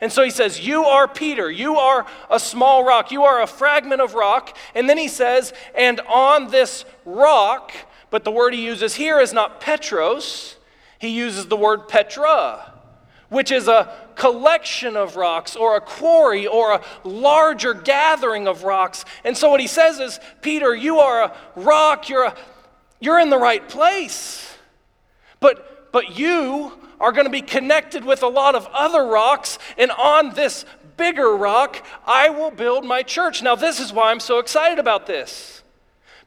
And 0.00 0.10
so 0.10 0.22
he 0.22 0.30
says, 0.30 0.66
You 0.66 0.84
are 0.84 1.06
Peter. 1.06 1.50
You 1.50 1.76
are 1.76 2.06
a 2.30 2.40
small 2.40 2.84
rock. 2.84 3.10
You 3.10 3.24
are 3.24 3.42
a 3.42 3.46
fragment 3.46 4.00
of 4.00 4.14
rock. 4.14 4.56
And 4.74 4.88
then 4.88 4.98
he 4.98 5.08
says, 5.08 5.52
And 5.74 6.00
on 6.00 6.50
this 6.50 6.84
rock, 7.04 7.72
but 8.08 8.24
the 8.24 8.30
word 8.30 8.54
he 8.54 8.64
uses 8.64 8.94
here 8.94 9.20
is 9.20 9.32
not 9.32 9.60
Petros, 9.60 10.56
he 10.98 11.08
uses 11.08 11.46
the 11.46 11.56
word 11.56 11.88
Petra, 11.88 12.69
which 13.30 13.50
is 13.50 13.66
a 13.66 13.90
collection 14.16 14.96
of 14.96 15.16
rocks 15.16 15.56
or 15.56 15.76
a 15.76 15.80
quarry 15.80 16.46
or 16.46 16.74
a 16.74 16.82
larger 17.04 17.72
gathering 17.72 18.46
of 18.46 18.64
rocks. 18.64 19.04
And 19.24 19.36
so 19.36 19.50
what 19.50 19.60
he 19.60 19.66
says 19.66 19.98
is, 19.98 20.20
Peter, 20.42 20.74
you 20.74 20.98
are 20.98 21.24
a 21.24 21.36
rock. 21.56 22.08
You're, 22.08 22.26
a, 22.26 22.34
you're 23.00 23.18
in 23.18 23.30
the 23.30 23.38
right 23.38 23.66
place. 23.66 24.54
But, 25.40 25.90
but 25.92 26.18
you 26.18 26.72
are 27.00 27.12
going 27.12 27.24
to 27.24 27.30
be 27.30 27.40
connected 27.40 28.04
with 28.04 28.22
a 28.22 28.28
lot 28.28 28.54
of 28.54 28.66
other 28.74 29.06
rocks, 29.06 29.58
and 29.78 29.90
on 29.92 30.34
this 30.34 30.66
bigger 30.98 31.34
rock, 31.34 31.82
I 32.06 32.28
will 32.28 32.50
build 32.50 32.84
my 32.84 33.02
church. 33.02 33.42
Now, 33.42 33.54
this 33.56 33.80
is 33.80 33.90
why 33.90 34.10
I'm 34.10 34.20
so 34.20 34.38
excited 34.38 34.78
about 34.78 35.06
this. 35.06 35.62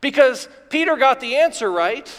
Because 0.02 0.50
Peter 0.70 0.98
got 0.98 1.20
the 1.20 1.36
answer 1.36 1.72
right, 1.72 2.12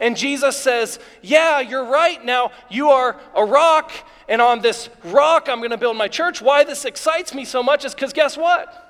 and 0.00 0.16
Jesus 0.16 0.56
says, 0.56 0.98
Yeah, 1.22 1.60
you're 1.60 1.84
right. 1.84 2.22
Now, 2.24 2.50
you 2.70 2.90
are 2.90 3.18
a 3.34 3.44
rock, 3.44 3.92
and 4.28 4.42
on 4.42 4.60
this 4.60 4.88
rock, 5.04 5.48
I'm 5.48 5.58
going 5.58 5.70
to 5.70 5.76
build 5.76 5.96
my 5.96 6.08
church. 6.08 6.42
Why 6.42 6.64
this 6.64 6.84
excites 6.84 7.34
me 7.34 7.44
so 7.44 7.62
much 7.62 7.84
is 7.84 7.94
because 7.94 8.12
guess 8.12 8.36
what? 8.36 8.82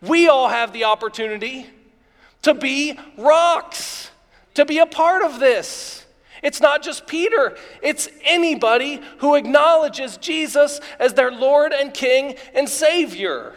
We 0.00 0.28
all 0.28 0.48
have 0.48 0.72
the 0.72 0.84
opportunity 0.84 1.66
to 2.42 2.54
be 2.54 2.98
rocks, 3.16 4.10
to 4.54 4.64
be 4.64 4.78
a 4.78 4.86
part 4.86 5.22
of 5.22 5.40
this. 5.40 6.04
It's 6.42 6.60
not 6.60 6.82
just 6.82 7.06
Peter, 7.06 7.56
it's 7.82 8.08
anybody 8.22 9.00
who 9.18 9.34
acknowledges 9.34 10.16
Jesus 10.18 10.80
as 11.00 11.14
their 11.14 11.32
Lord 11.32 11.72
and 11.72 11.92
King 11.92 12.36
and 12.54 12.68
Savior. 12.68 13.54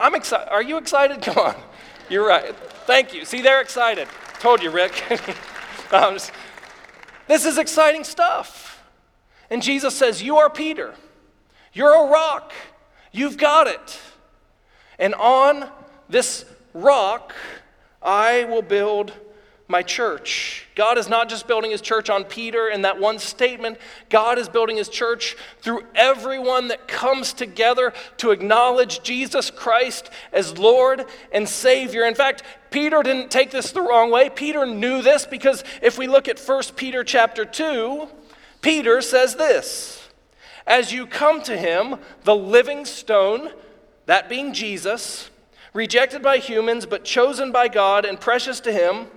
I'm 0.00 0.14
excited. 0.14 0.50
Are 0.50 0.62
you 0.62 0.78
excited? 0.78 1.22
Come 1.22 1.38
on. 1.38 1.54
You're 2.08 2.26
right. 2.26 2.54
Thank 2.86 3.14
you. 3.14 3.24
See, 3.24 3.42
they're 3.42 3.60
excited. 3.60 4.08
Told 4.40 4.62
you, 4.62 4.70
Rick. 4.70 5.02
just, 5.90 6.32
this 7.26 7.44
is 7.44 7.58
exciting 7.58 8.04
stuff. 8.04 8.84
And 9.50 9.62
Jesus 9.62 9.94
says, 9.94 10.22
You 10.22 10.36
are 10.36 10.50
Peter. 10.50 10.94
You're 11.72 12.06
a 12.06 12.10
rock. 12.10 12.52
You've 13.12 13.36
got 13.36 13.66
it. 13.66 14.00
And 14.98 15.14
on 15.14 15.68
this 16.08 16.44
rock, 16.72 17.34
I 18.02 18.44
will 18.44 18.62
build 18.62 19.12
my 19.68 19.82
church. 19.82 20.66
God 20.76 20.96
is 20.96 21.08
not 21.08 21.28
just 21.28 21.48
building 21.48 21.72
his 21.72 21.80
church 21.80 22.08
on 22.08 22.24
Peter 22.24 22.68
and 22.68 22.84
that 22.84 23.00
one 23.00 23.18
statement. 23.18 23.78
God 24.08 24.38
is 24.38 24.48
building 24.48 24.76
his 24.76 24.88
church 24.88 25.36
through 25.60 25.82
everyone 25.94 26.68
that 26.68 26.86
comes 26.86 27.32
together 27.32 27.92
to 28.18 28.30
acknowledge 28.30 29.02
Jesus 29.02 29.50
Christ 29.50 30.10
as 30.32 30.56
Lord 30.56 31.04
and 31.32 31.48
Savior. 31.48 32.04
In 32.04 32.14
fact, 32.14 32.44
Peter 32.70 33.02
didn't 33.02 33.30
take 33.30 33.50
this 33.50 33.72
the 33.72 33.82
wrong 33.82 34.10
way. 34.10 34.30
Peter 34.30 34.66
knew 34.66 35.02
this 35.02 35.26
because 35.26 35.64
if 35.82 35.98
we 35.98 36.06
look 36.06 36.28
at 36.28 36.38
1 36.38 36.62
Peter 36.76 37.02
chapter 37.02 37.44
2, 37.44 38.06
Peter 38.60 39.00
says 39.00 39.34
this 39.34 40.08
As 40.64 40.92
you 40.92 41.06
come 41.06 41.42
to 41.42 41.56
him, 41.56 41.96
the 42.22 42.36
living 42.36 42.84
stone, 42.84 43.50
that 44.06 44.28
being 44.28 44.52
Jesus, 44.52 45.30
rejected 45.72 46.22
by 46.22 46.38
humans 46.38 46.86
but 46.86 47.04
chosen 47.04 47.50
by 47.50 47.66
God 47.66 48.04
and 48.04 48.20
precious 48.20 48.60
to 48.60 48.72
him, 48.72 49.08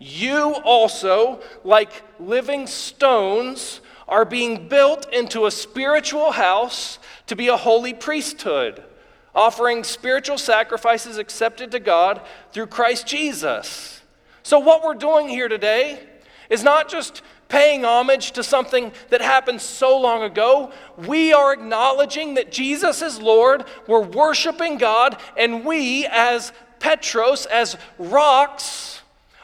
you 0.00 0.54
also, 0.64 1.40
like 1.62 2.02
living 2.18 2.66
stones, 2.66 3.82
are 4.08 4.24
being 4.24 4.66
built 4.66 5.12
into 5.12 5.46
a 5.46 5.50
spiritual 5.50 6.32
house 6.32 6.98
to 7.26 7.36
be 7.36 7.48
a 7.48 7.56
holy 7.56 7.94
priesthood, 7.94 8.82
offering 9.34 9.84
spiritual 9.84 10.38
sacrifices 10.38 11.18
accepted 11.18 11.70
to 11.70 11.78
God 11.78 12.20
through 12.52 12.66
Christ 12.66 13.06
Jesus. 13.06 14.00
So, 14.42 14.58
what 14.58 14.82
we're 14.82 14.94
doing 14.94 15.28
here 15.28 15.48
today 15.48 16.00
is 16.48 16.64
not 16.64 16.88
just 16.88 17.22
paying 17.48 17.84
homage 17.84 18.32
to 18.32 18.42
something 18.42 18.92
that 19.10 19.20
happened 19.20 19.60
so 19.60 19.98
long 19.98 20.22
ago. 20.22 20.72
We 20.96 21.32
are 21.34 21.52
acknowledging 21.52 22.34
that 22.34 22.50
Jesus 22.50 23.02
is 23.02 23.20
Lord. 23.20 23.64
We're 23.86 24.00
worshiping 24.00 24.78
God, 24.78 25.20
and 25.36 25.64
we, 25.64 26.06
as 26.06 26.52
Petros, 26.78 27.44
as 27.46 27.76
rocks, 27.98 28.99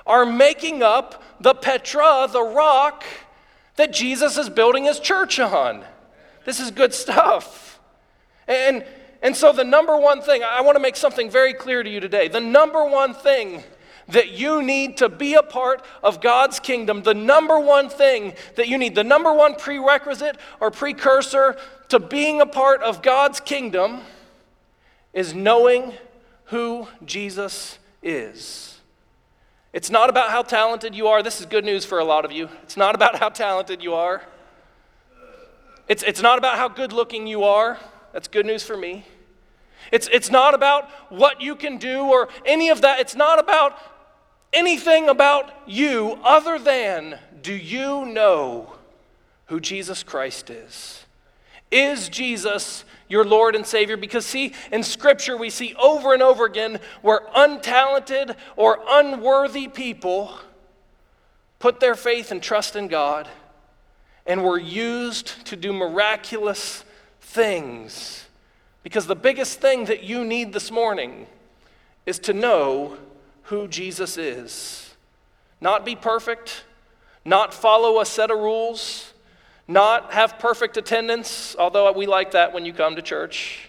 are 0.07 0.25
making 0.25 0.83
up 0.83 1.23
the 1.40 1.55
Petra, 1.55 2.29
the 2.31 2.42
rock 2.42 3.05
that 3.77 3.92
Jesus 3.92 4.38
is 4.38 4.49
building 4.49 4.85
his 4.85 5.01
church 5.01 5.38
on. 5.38 5.85
This 6.45 6.61
is 6.61 6.71
good 6.71 6.95
stuff. 6.95 7.81
And, 8.49 8.85
and 9.23 9.37
so, 9.37 9.53
the 9.53 9.64
number 9.64 9.97
one 9.97 10.23
thing, 10.23 10.42
I 10.45 10.61
want 10.61 10.77
to 10.77 10.83
make 10.83 10.97
something 10.97 11.31
very 11.31 11.53
clear 11.53 11.83
to 11.83 11.90
you 11.90 12.01
today. 12.01 12.29
The 12.29 12.40
number 12.40 12.85
one 12.85 13.14
thing 13.14 13.64
that 14.09 14.31
you 14.31 14.62
need 14.62 14.99
to 14.99 15.09
be 15.09 15.35
a 15.35 15.42
part 15.42 15.85
of 16.03 16.21
God's 16.21 16.61
kingdom, 16.61 17.03
the 17.03 17.14
number 17.14 17.59
one 17.59 17.88
thing 17.88 18.35
that 18.55 18.69
you 18.69 18.79
need, 18.79 18.95
the 18.95 19.05
number 19.05 19.33
one 19.35 19.57
prerequisite 19.57 20.37
or 20.61 20.71
precursor 20.71 21.57
to 21.88 21.99
being 21.99 22.40
a 22.40 22.47
part 22.47 22.83
of 22.83 23.03
God's 23.03 23.40
kingdom 23.40 24.03
is 25.12 25.35
knowing 25.35 25.95
who 26.47 26.87
Jesus 27.05 27.79
is. 28.03 28.76
It's 29.77 29.91
not 29.91 30.09
about 30.09 30.31
how 30.31 30.41
talented 30.41 30.95
you 30.95 31.09
are. 31.09 31.23
This 31.23 31.39
is 31.39 31.45
good 31.45 31.62
news 31.62 31.85
for 31.85 31.99
a 31.99 32.05
lot 32.05 32.25
of 32.25 32.33
you. 32.33 32.49
It's 32.62 32.79
not 32.79 32.95
about 32.95 33.19
how 33.19 33.29
talented 33.29 33.83
you 33.83 33.93
are. 33.93 34.23
It's, 35.87 36.03
it's 36.03 36.23
not 36.23 36.39
about 36.39 36.57
how 36.57 36.67
good 36.67 36.95
looking 36.95 37.27
you 37.27 37.45
are. 37.45 37.79
That's 38.15 38.27
good 38.27 38.47
news 38.47 38.62
for 38.62 38.75
me. 38.75 39.05
It's, 39.93 40.09
it's 40.11 40.31
not 40.31 40.55
about 40.55 40.89
what 41.11 41.43
you 41.43 41.55
can 41.55 41.77
do 41.77 42.05
or 42.05 42.31
any 42.47 42.71
of 42.71 42.81
that. 42.81 43.01
It's 43.01 43.15
not 43.15 43.39
about 43.39 43.79
anything 44.51 45.11
about 45.11 45.53
you 45.67 46.19
other 46.25 46.59
than 46.59 47.19
do 47.43 47.53
you 47.53 48.07
know 48.07 48.77
who 49.49 49.61
Jesus 49.61 50.03
Christ 50.03 50.49
is? 50.49 51.05
Is 51.71 52.09
Jesus 52.09 52.87
your 53.09 53.25
Lord 53.25 53.55
and 53.55 53.66
Savior? 53.66 53.97
Because, 53.97 54.27
see, 54.27 54.53
in 54.73 54.83
Scripture, 54.83 55.37
we 55.37 55.51
see 55.51 55.75
over 55.75 56.12
and 56.12 56.23
over 56.23 56.45
again 56.45 56.81
where 57.03 57.21
untalented 57.35 58.37
or 58.57 58.81
unworthy 58.88 59.69
people 59.69 60.38
put 61.59 61.81
their 61.81 61.95
faith 61.95 62.31
and 62.31 62.42
trust 62.42 62.77
in 62.77 62.88
God 62.88 63.29
and 64.27 64.42
were 64.42 64.59
used 64.59 65.47
to 65.47 65.57
do 65.57 65.73
miraculous 65.73 66.85
things. 67.21 68.27
Because 68.83 69.07
the 69.07 69.16
biggest 69.16 69.61
thing 69.61 69.87
that 69.87 70.03
you 70.03 70.25
need 70.25 70.53
this 70.53 70.71
morning 70.71 71.27
is 72.05 72.19
to 72.21 72.33
know 72.33 72.99
who 73.45 73.69
Jesus 73.69 74.16
is. 74.16 74.95
Not 75.61 75.85
be 75.85 75.97
perfect, 75.97 76.64
not 77.25 77.55
follow 77.55 78.01
a 78.01 78.07
set 78.07 78.31
of 78.31 78.38
rules 78.38 79.12
not 79.68 80.12
have 80.12 80.38
perfect 80.38 80.76
attendance, 80.76 81.57
although 81.59 81.90
we 81.92 82.07
like 82.07 82.33
that 82.33 82.52
when 82.52 82.64
you 82.64 82.72
come 82.72 82.96
to 82.96 83.02
church. 83.02 83.68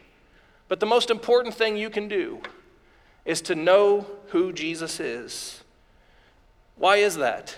But 0.67 0.79
the 0.79 0.85
most 0.85 1.09
important 1.09 1.55
thing 1.55 1.77
you 1.77 1.89
can 1.89 2.07
do 2.07 2.41
is 3.25 3.41
to 3.41 3.55
know 3.55 4.05
who 4.27 4.53
Jesus 4.53 4.99
is. 4.99 5.63
Why 6.75 6.97
is 6.97 7.15
that? 7.15 7.55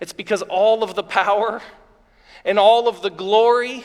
It's 0.00 0.12
because 0.12 0.42
all 0.42 0.82
of 0.82 0.94
the 0.94 1.02
power 1.02 1.62
and 2.44 2.58
all 2.58 2.88
of 2.88 3.02
the 3.02 3.10
glory 3.10 3.84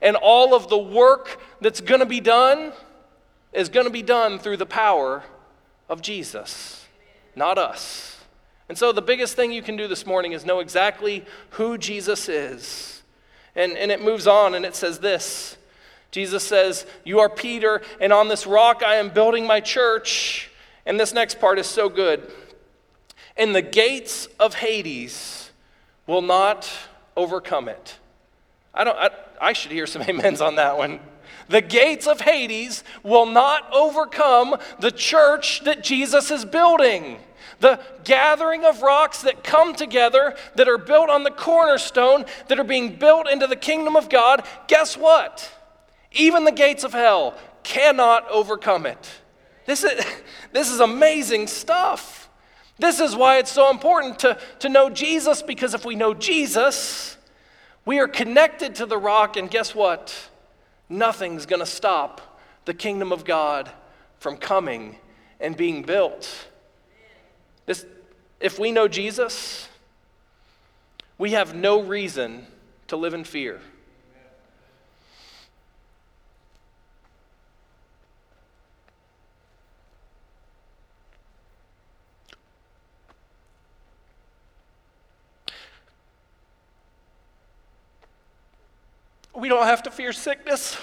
And 0.00 0.16
all 0.16 0.54
of 0.54 0.68
the 0.68 0.78
work 0.78 1.40
that's 1.60 1.80
going 1.80 2.00
to 2.00 2.06
be 2.06 2.20
done 2.20 2.72
is 3.52 3.68
going 3.68 3.86
to 3.86 3.92
be 3.92 4.02
done 4.02 4.38
through 4.38 4.58
the 4.58 4.66
power 4.66 5.24
of 5.88 6.02
Jesus, 6.02 6.86
not 7.34 7.58
us. 7.58 8.17
And 8.68 8.76
so, 8.76 8.92
the 8.92 9.02
biggest 9.02 9.34
thing 9.34 9.50
you 9.50 9.62
can 9.62 9.76
do 9.76 9.88
this 9.88 10.04
morning 10.04 10.32
is 10.32 10.44
know 10.44 10.60
exactly 10.60 11.24
who 11.50 11.78
Jesus 11.78 12.28
is. 12.28 13.02
And, 13.56 13.72
and 13.76 13.90
it 13.90 14.02
moves 14.02 14.26
on 14.26 14.54
and 14.54 14.64
it 14.64 14.76
says 14.76 14.98
this 14.98 15.56
Jesus 16.10 16.42
says, 16.42 16.86
You 17.04 17.20
are 17.20 17.28
Peter, 17.28 17.82
and 18.00 18.12
on 18.12 18.28
this 18.28 18.46
rock 18.46 18.82
I 18.82 18.96
am 18.96 19.10
building 19.10 19.46
my 19.46 19.60
church. 19.60 20.50
And 20.86 20.98
this 20.98 21.12
next 21.12 21.38
part 21.38 21.58
is 21.58 21.66
so 21.66 21.88
good. 21.88 22.30
And 23.36 23.54
the 23.54 23.62
gates 23.62 24.26
of 24.40 24.54
Hades 24.54 25.50
will 26.06 26.22
not 26.22 26.70
overcome 27.16 27.68
it. 27.68 27.98
I, 28.72 28.84
don't, 28.84 28.96
I, 28.96 29.10
I 29.40 29.52
should 29.52 29.70
hear 29.70 29.86
some 29.86 30.02
amens 30.08 30.40
on 30.40 30.56
that 30.56 30.78
one. 30.78 31.00
The 31.48 31.60
gates 31.60 32.06
of 32.06 32.20
Hades 32.20 32.84
will 33.02 33.26
not 33.26 33.70
overcome 33.72 34.56
the 34.80 34.90
church 34.90 35.64
that 35.64 35.82
Jesus 35.82 36.30
is 36.30 36.44
building. 36.44 37.18
The 37.60 37.80
gathering 38.04 38.64
of 38.64 38.82
rocks 38.82 39.22
that 39.22 39.42
come 39.42 39.74
together, 39.74 40.36
that 40.54 40.68
are 40.68 40.78
built 40.78 41.10
on 41.10 41.24
the 41.24 41.30
cornerstone, 41.30 42.24
that 42.46 42.58
are 42.58 42.64
being 42.64 42.96
built 42.96 43.28
into 43.28 43.46
the 43.46 43.56
kingdom 43.56 43.96
of 43.96 44.08
God, 44.08 44.46
guess 44.68 44.96
what? 44.96 45.50
Even 46.12 46.44
the 46.44 46.52
gates 46.52 46.84
of 46.84 46.92
hell 46.92 47.34
cannot 47.64 48.28
overcome 48.30 48.86
it. 48.86 49.10
This 49.66 49.84
is, 49.84 50.04
this 50.52 50.70
is 50.70 50.80
amazing 50.80 51.46
stuff. 51.46 52.28
This 52.78 53.00
is 53.00 53.16
why 53.16 53.38
it's 53.38 53.50
so 53.50 53.70
important 53.70 54.20
to, 54.20 54.38
to 54.60 54.68
know 54.68 54.88
Jesus, 54.88 55.42
because 55.42 55.74
if 55.74 55.84
we 55.84 55.96
know 55.96 56.14
Jesus, 56.14 57.16
we 57.84 57.98
are 57.98 58.06
connected 58.06 58.76
to 58.76 58.86
the 58.86 58.98
rock, 58.98 59.36
and 59.36 59.50
guess 59.50 59.74
what? 59.74 60.14
Nothing's 60.88 61.44
going 61.44 61.60
to 61.60 61.66
stop 61.66 62.40
the 62.66 62.74
kingdom 62.74 63.12
of 63.12 63.24
God 63.24 63.70
from 64.20 64.36
coming 64.36 64.96
and 65.40 65.56
being 65.56 65.82
built. 65.82 66.47
This, 67.68 67.84
if 68.40 68.58
we 68.58 68.72
know 68.72 68.88
Jesus, 68.88 69.68
we 71.18 71.32
have 71.32 71.54
no 71.54 71.82
reason 71.82 72.46
to 72.86 72.96
live 72.96 73.12
in 73.12 73.24
fear. 73.24 73.60
We 89.34 89.50
don't 89.50 89.66
have 89.66 89.82
to 89.82 89.90
fear 89.90 90.14
sickness. 90.14 90.78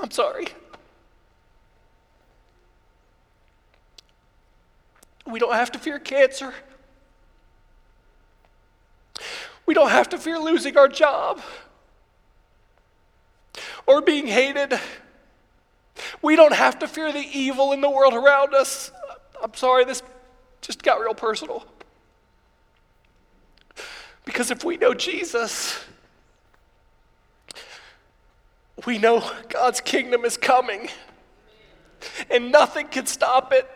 I'm 0.00 0.10
sorry. 0.10 0.48
We 5.28 5.38
don't 5.38 5.54
have 5.54 5.72
to 5.72 5.78
fear 5.78 5.98
cancer. 5.98 6.54
We 9.66 9.74
don't 9.74 9.90
have 9.90 10.08
to 10.10 10.18
fear 10.18 10.38
losing 10.38 10.78
our 10.78 10.88
job 10.88 11.42
or 13.86 14.00
being 14.00 14.26
hated. 14.26 14.80
We 16.22 16.36
don't 16.36 16.54
have 16.54 16.78
to 16.78 16.88
fear 16.88 17.12
the 17.12 17.26
evil 17.32 17.72
in 17.72 17.82
the 17.82 17.90
world 17.90 18.14
around 18.14 18.54
us. 18.54 18.90
I'm 19.42 19.52
sorry, 19.54 19.84
this 19.84 20.02
just 20.62 20.82
got 20.82 21.00
real 21.00 21.14
personal. 21.14 21.66
Because 24.24 24.50
if 24.50 24.64
we 24.64 24.78
know 24.78 24.94
Jesus, 24.94 25.78
we 28.86 28.96
know 28.98 29.30
God's 29.48 29.80
kingdom 29.80 30.24
is 30.24 30.36
coming 30.38 30.88
and 32.30 32.50
nothing 32.50 32.88
can 32.88 33.06
stop 33.06 33.52
it. 33.52 33.68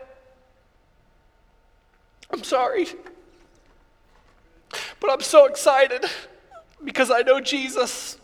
I'm 2.31 2.43
sorry. 2.43 2.87
But 4.99 5.11
I'm 5.11 5.21
so 5.21 5.45
excited 5.45 6.05
because 6.83 7.11
I 7.11 7.21
know 7.21 7.39
Jesus. 7.39 8.17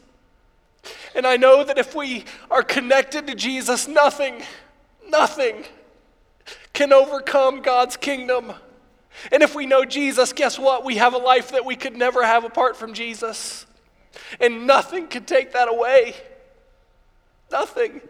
And 1.16 1.26
I 1.26 1.38
know 1.38 1.64
that 1.64 1.78
if 1.78 1.96
we 1.96 2.26
are 2.50 2.64
connected 2.64 3.28
to 3.28 3.36
Jesus, 3.36 3.88
nothing, 3.88 4.42
nothing 5.08 5.66
can 6.74 6.94
overcome 6.94 7.62
God's 7.62 7.98
kingdom. 7.98 8.54
And 9.32 9.44
if 9.44 9.56
we 9.56 9.66
know 9.66 9.86
Jesus, 9.86 10.34
guess 10.34 10.58
what? 10.58 10.86
We 10.86 10.96
have 10.96 11.14
a 11.14 11.18
life 11.18 11.52
that 11.52 11.66
we 11.66 11.76
could 11.76 11.98
never 11.98 12.26
have 12.26 12.46
apart 12.46 12.78
from 12.78 12.94
Jesus. 12.94 13.66
And 14.40 14.66
nothing 14.66 15.08
can 15.08 15.26
take 15.26 15.54
that 15.54 15.68
away. 15.68 16.16
Nothing. 17.52 18.02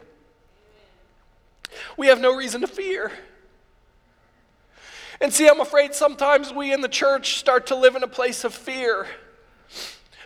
We 1.98 2.08
have 2.08 2.20
no 2.20 2.36
reason 2.36 2.62
to 2.62 2.68
fear. 2.68 3.12
And 5.22 5.34
see, 5.34 5.48
I'm 5.48 5.60
afraid 5.60 5.94
sometimes 5.94 6.54
we 6.54 6.72
in 6.72 6.82
the 6.82 6.88
church 6.88 7.38
start 7.38 7.68
to 7.68 7.76
live 7.76 7.96
in 7.96 8.04
a 8.04 8.08
place 8.08 8.44
of 8.44 8.54
fear 8.54 9.08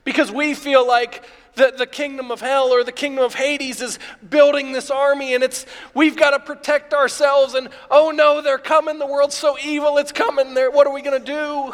because 0.04 0.32
we 0.32 0.54
feel 0.54 0.88
like 0.88 1.26
the, 1.56 1.74
the 1.76 1.88
kingdom 1.88 2.32
of 2.32 2.42
hell 2.42 2.68
or 2.68 2.84
the 2.84 2.92
kingdom 2.92 3.24
of 3.24 3.36
Hades 3.36 3.82
is 3.82 3.98
building 4.28 4.72
this 4.72 4.92
army 4.92 5.34
and 5.34 5.44
it's 5.44 5.66
we've 5.94 6.16
got 6.16 6.32
to 6.32 6.40
protect 6.40 6.94
ourselves 6.94 7.54
and 7.54 7.70
oh 7.90 8.12
no, 8.12 8.42
they're 8.42 8.58
coming, 8.58 9.00
the 9.00 9.08
world's 9.08 9.36
so 9.36 9.58
evil, 9.64 9.98
it's 9.98 10.12
coming. 10.12 10.54
There, 10.54 10.70
what 10.70 10.86
are 10.86 10.94
we 10.94 11.02
gonna 11.02 11.20
do? 11.20 11.74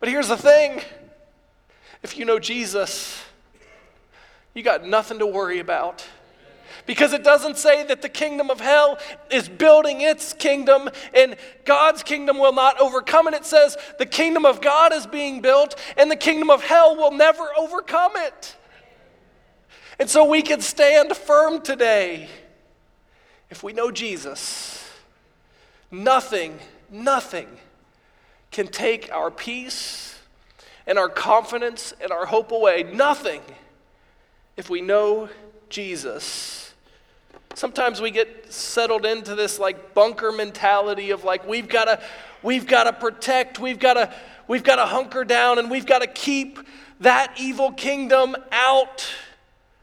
But 0.00 0.08
here's 0.08 0.28
the 0.28 0.36
thing 0.36 0.82
if 2.02 2.16
you 2.16 2.24
know 2.24 2.38
Jesus, 2.38 3.22
you 4.54 4.62
got 4.62 4.86
nothing 4.86 5.18
to 5.18 5.26
worry 5.26 5.58
about 5.58 6.06
because 6.86 7.12
it 7.12 7.24
doesn't 7.24 7.58
say 7.58 7.84
that 7.84 8.02
the 8.02 8.08
kingdom 8.08 8.50
of 8.50 8.60
hell 8.60 8.98
is 9.30 9.48
building 9.48 10.00
its 10.00 10.32
kingdom 10.32 10.88
and 11.14 11.36
God's 11.64 12.02
kingdom 12.02 12.38
will 12.38 12.52
not 12.52 12.80
overcome 12.80 13.28
it. 13.28 13.34
It 13.34 13.44
says 13.44 13.76
the 13.98 14.06
kingdom 14.06 14.46
of 14.46 14.60
God 14.60 14.92
is 14.92 15.06
being 15.06 15.40
built 15.40 15.74
and 15.96 16.10
the 16.10 16.16
kingdom 16.16 16.50
of 16.50 16.62
hell 16.62 16.96
will 16.96 17.10
never 17.10 17.48
overcome 17.58 18.12
it. 18.16 18.56
And 19.98 20.08
so 20.08 20.24
we 20.24 20.42
can 20.42 20.60
stand 20.60 21.16
firm 21.16 21.60
today 21.62 22.28
if 23.50 23.62
we 23.62 23.72
know 23.72 23.90
Jesus. 23.90 24.88
Nothing, 25.90 26.58
nothing 26.90 27.48
can 28.50 28.68
take 28.68 29.10
our 29.12 29.30
peace 29.30 30.18
and 30.86 30.98
our 30.98 31.08
confidence 31.08 31.92
and 32.00 32.12
our 32.12 32.26
hope 32.26 32.52
away. 32.52 32.82
Nothing 32.82 33.42
if 34.56 34.70
we 34.70 34.80
know 34.80 35.28
Jesus. 35.68 36.65
Sometimes 37.56 38.02
we 38.02 38.10
get 38.10 38.52
settled 38.52 39.06
into 39.06 39.34
this 39.34 39.58
like 39.58 39.94
bunker 39.94 40.30
mentality 40.30 41.10
of 41.10 41.24
like 41.24 41.48
we've 41.48 41.70
got 41.70 41.86
to 41.86 42.02
we've 42.42 42.66
got 42.66 42.84
to 42.84 42.92
protect, 42.92 43.58
we've 43.58 43.78
got 43.78 43.94
to 43.94 44.12
we've 44.46 44.62
got 44.62 44.76
to 44.76 44.84
hunker 44.84 45.24
down 45.24 45.58
and 45.58 45.70
we've 45.70 45.86
got 45.86 46.00
to 46.00 46.06
keep 46.06 46.58
that 47.00 47.32
evil 47.40 47.72
kingdom 47.72 48.36
out. 48.52 49.08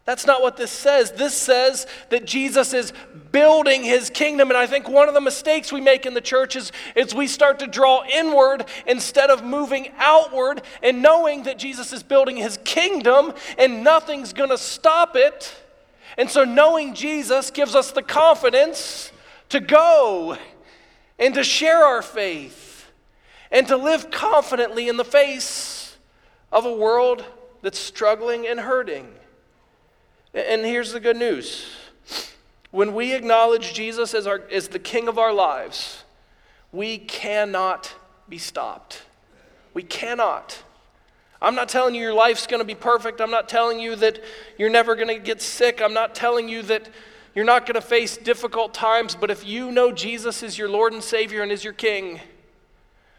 That's 0.05 0.27
not 0.27 0.43
what 0.43 0.55
this 0.55 0.69
says. 0.69 1.13
This 1.13 1.33
says 1.35 1.87
that 2.09 2.25
Jesus 2.25 2.75
is 2.75 2.93
building 3.31 3.83
his 3.83 4.11
kingdom. 4.11 4.51
And 4.51 4.57
I 4.57 4.67
think 4.67 4.87
one 4.87 5.07
of 5.07 5.15
the 5.15 5.21
mistakes 5.21 5.71
we 5.71 5.81
make 5.81 6.05
in 6.05 6.13
the 6.13 6.21
church 6.21 6.55
is, 6.55 6.71
is 6.95 7.15
we 7.15 7.25
start 7.25 7.57
to 7.57 7.67
draw 7.67 8.03
inward 8.05 8.65
instead 8.85 9.31
of 9.31 9.43
moving 9.43 9.91
outward 9.97 10.61
and 10.83 11.01
knowing 11.01 11.41
that 11.43 11.57
Jesus 11.57 11.91
is 11.91 12.03
building 12.03 12.37
his 12.37 12.59
kingdom 12.65 13.33
and 13.57 13.83
nothing's 13.83 14.31
going 14.31 14.51
to 14.51 14.59
stop 14.59 15.15
it. 15.15 15.55
And 16.17 16.29
so, 16.29 16.43
knowing 16.43 16.93
Jesus 16.93 17.49
gives 17.51 17.75
us 17.75 17.91
the 17.91 18.03
confidence 18.03 19.11
to 19.49 19.59
go 19.59 20.37
and 21.17 21.33
to 21.33 21.43
share 21.43 21.83
our 21.83 22.01
faith 22.01 22.91
and 23.51 23.67
to 23.67 23.77
live 23.77 24.11
confidently 24.11 24.89
in 24.89 24.97
the 24.97 25.05
face 25.05 25.97
of 26.51 26.65
a 26.65 26.73
world 26.73 27.23
that's 27.61 27.79
struggling 27.79 28.47
and 28.47 28.59
hurting. 28.59 29.07
And 30.33 30.65
here's 30.65 30.91
the 30.93 30.99
good 30.99 31.17
news 31.17 31.65
when 32.71 32.95
we 32.95 33.13
acknowledge 33.13 33.73
Jesus 33.73 34.15
as, 34.15 34.25
our, 34.25 34.41
as 34.51 34.69
the 34.69 34.79
King 34.79 35.07
of 35.07 35.19
our 35.19 35.31
lives, 35.31 36.03
we 36.71 36.97
cannot 36.97 37.93
be 38.27 38.39
stopped. 38.39 39.03
We 39.75 39.83
cannot. 39.83 40.63
I'm 41.43 41.55
not 41.55 41.67
telling 41.67 41.93
you 41.93 42.01
your 42.01 42.13
life's 42.13 42.47
going 42.47 42.61
to 42.61 42.65
be 42.65 42.73
perfect. 42.73 43.19
I'm 43.19 43.29
not 43.29 43.49
telling 43.49 43.77
you 43.77 43.97
that 43.97 44.23
you're 44.57 44.69
never 44.69 44.95
going 44.95 45.09
to 45.09 45.19
get 45.19 45.41
sick. 45.41 45.81
I'm 45.81 45.93
not 45.93 46.15
telling 46.15 46.47
you 46.47 46.61
that 46.63 46.87
you're 47.35 47.43
not 47.43 47.65
going 47.65 47.75
to 47.75 47.81
face 47.81 48.15
difficult 48.15 48.73
times. 48.73 49.13
But 49.13 49.29
if 49.29 49.45
you 49.45 49.69
know 49.69 49.91
Jesus 49.91 50.41
is 50.41 50.57
your 50.57 50.69
Lord 50.69 50.93
and 50.93 51.03
Savior 51.03 51.43
and 51.43 51.51
is 51.51 51.61
your 51.61 51.73
King, 51.73 52.21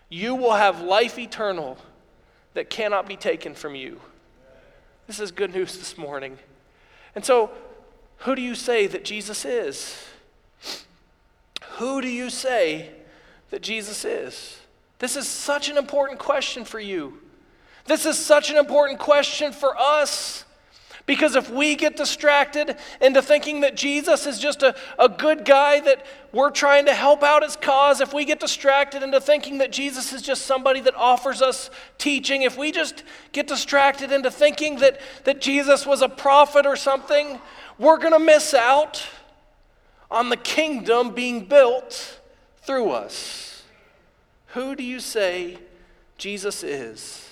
you 0.09 0.35
will 0.35 0.55
have 0.55 0.81
life 0.81 1.19
eternal 1.19 1.77
that 2.55 2.71
cannot 2.71 3.07
be 3.07 3.17
taken 3.17 3.55
from 3.55 3.75
you. 3.75 4.01
This 5.07 5.21
is 5.21 5.31
good 5.31 5.55
news 5.55 5.77
this 5.77 5.99
morning. 5.99 6.39
And 7.15 7.27
so, 7.27 7.51
who 8.19 8.35
do 8.35 8.41
you 8.41 8.55
say 8.55 8.87
that 8.87 9.05
Jesus 9.05 9.45
is? 9.45 10.03
Who 11.73 12.01
do 12.01 12.09
you 12.09 12.31
say 12.31 12.91
that 13.51 13.61
Jesus 13.61 14.03
is? 14.07 14.61
This 14.99 15.15
is 15.15 15.29
such 15.29 15.69
an 15.69 15.77
important 15.77 16.19
question 16.19 16.65
for 16.65 16.81
you. 16.81 17.21
This 17.87 18.07
is 18.07 18.19
such 18.19 18.51
an 18.51 18.57
important 18.57 18.99
question 18.99 19.53
for 19.53 19.77
us. 19.79 20.45
Because 21.07 21.37
if 21.37 21.51
we 21.51 21.77
get 21.77 21.97
distracted 21.97 22.77
into 22.99 23.21
thinking 23.21 23.61
that 23.61 23.77
Jesus 23.77 24.27
is 24.27 24.39
just 24.39 24.63
a, 24.63 24.75
a 24.99 25.07
good 25.07 25.45
guy 25.45 25.81
that 25.81 26.07
we're 26.33 26.51
trying 26.51 26.87
to 26.87 26.95
help 26.95 27.23
out 27.23 27.43
his 27.43 27.57
cause, 27.57 28.01
if 28.01 28.15
we 28.15 28.25
get 28.25 28.41
distracted 28.41 29.03
into 29.03 29.21
thinking 29.21 29.59
that 29.59 29.71
Jesus 29.71 30.15
is 30.15 30.23
just 30.23 30.47
somebody 30.47 30.81
that 30.81 30.95
offers 30.95 31.43
us 31.43 31.69
teaching, 31.99 32.41
if 32.41 32.57
we 32.57 32.73
just 32.73 33.05
get 33.33 33.47
distracted 33.47 34.13
into 34.13 34.31
thinking 34.31 34.77
that, 34.77 34.99
that 35.25 35.43
Jesus 35.43 35.85
was 35.85 36.01
a 36.01 36.09
prophet 36.09 36.65
or 36.65 36.77
something, 36.77 37.39
we're 37.79 37.99
going 37.99 38.15
to 38.15 38.19
miss 38.19 38.55
out 38.55 39.07
on 40.11 40.31
the 40.31 40.39
kingdom 40.39 41.11
being 41.11 41.45
built 41.45 42.19
through 42.63 42.91
us. 42.91 43.63
Who 44.49 44.75
do 44.75 44.83
you 44.83 45.01
say 45.01 45.59
Jesus 46.17 46.63
is? 46.63 47.29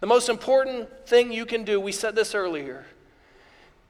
The 0.00 0.06
most 0.06 0.28
important 0.28 1.06
thing 1.06 1.32
you 1.32 1.44
can 1.44 1.64
do, 1.64 1.80
we 1.80 1.92
said 1.92 2.14
this 2.14 2.34
earlier, 2.34 2.86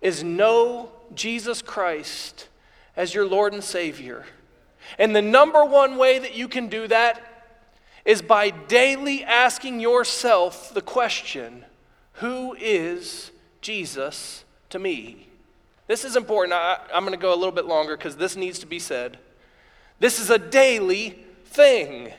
is 0.00 0.22
know 0.24 0.90
Jesus 1.14 1.60
Christ 1.60 2.48
as 2.96 3.14
your 3.14 3.26
Lord 3.26 3.52
and 3.52 3.62
Savior. 3.62 4.24
And 4.98 5.14
the 5.14 5.22
number 5.22 5.64
one 5.64 5.96
way 5.96 6.18
that 6.18 6.34
you 6.34 6.48
can 6.48 6.68
do 6.68 6.88
that 6.88 7.20
is 8.04 8.22
by 8.22 8.50
daily 8.50 9.22
asking 9.22 9.80
yourself 9.80 10.72
the 10.72 10.80
question 10.80 11.64
Who 12.14 12.56
is 12.58 13.30
Jesus 13.60 14.44
to 14.70 14.78
me? 14.78 15.28
This 15.88 16.04
is 16.04 16.16
important. 16.16 16.54
I, 16.54 16.78
am 16.92 17.02
going 17.02 17.12
to 17.12 17.20
go 17.20 17.34
a 17.34 17.36
little 17.36 17.52
bit 17.52 17.66
longer 17.66 17.96
because 17.96 18.16
this 18.16 18.36
needs 18.36 18.58
to 18.60 18.66
be 18.66 18.78
said. 18.78 19.18
This 20.00 20.20
is 20.20 20.30
a 20.30 20.38
daily 20.38 21.18
thing. 21.46 22.12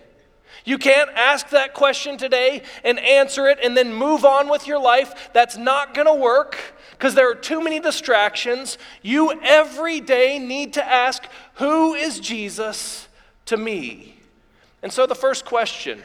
You 0.66 0.78
can't 0.78 1.10
ask 1.16 1.50
that 1.50 1.74
question 1.74 2.18
today 2.18 2.64
and 2.84 3.00
answer 3.00 3.48
it 3.48 3.60
and 3.64 3.76
then 3.76 3.94
move 3.94 4.26
on 4.26 4.50
with 4.50 4.68
your 4.68 4.80
life. 4.80 5.30
That's 5.34 5.58
not 5.58 5.94
going 5.94 6.08
to 6.08 6.14
work 6.14 6.58
because 6.92 7.16
there 7.16 7.30
are 7.32 7.36
too 7.36 7.62
many 7.62 7.80
distractions. 7.80 8.78
You 9.02 9.40
every 9.42 10.02
day 10.02 10.38
need 10.38 10.74
to 10.74 10.86
ask, 10.86 11.24
Who 11.56 11.94
is 11.94 12.20
Jesus 12.20 13.08
to 13.46 13.58
me? 13.58 14.18
And 14.84 14.92
so 14.92 15.06
the 15.06 15.16
first 15.16 15.46
question 15.46 16.04